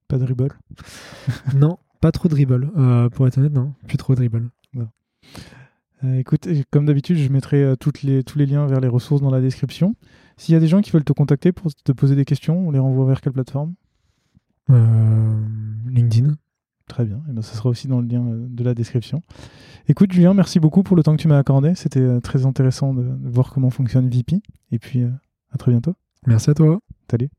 [0.08, 0.50] Pas de dribble
[1.56, 2.72] Non, pas trop de dribble.
[3.12, 4.50] pour être honnête, non, plus trop de dribble.
[6.18, 9.42] écoute, comme d'habitude, je mettrai toutes les, tous les liens vers les ressources dans la
[9.42, 9.96] description.
[10.38, 12.72] S'il y a des gens qui veulent te contacter pour te poser des questions, on
[12.72, 13.74] les renvoie vers quelle plateforme?
[14.70, 16.36] LinkedIn.
[16.88, 19.24] Très bien, et ben, ça sera aussi dans le lien euh, de la description.
[19.88, 21.74] Écoute Julien, merci beaucoup pour le temps que tu m'as accordé.
[21.74, 24.42] C'était euh, très intéressant de, voir comment fonctionne VP.
[24.72, 25.10] Et puis euh,
[25.52, 25.96] à très bientôt.
[26.28, 26.80] Merci à toi.
[27.10, 27.30] Salut.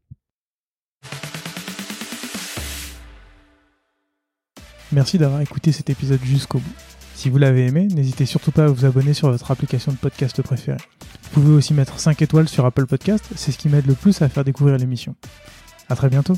[4.93, 6.75] Merci d'avoir écouté cet épisode jusqu'au bout.
[7.15, 10.43] Si vous l'avez aimé, n'hésitez surtout pas à vous abonner sur votre application de podcast
[10.43, 10.79] préférée.
[11.23, 14.21] Vous pouvez aussi mettre 5 étoiles sur Apple Podcast, c'est ce qui m'aide le plus
[14.23, 15.17] à faire découvrir l'émission.
[15.89, 16.35] À très bientôt.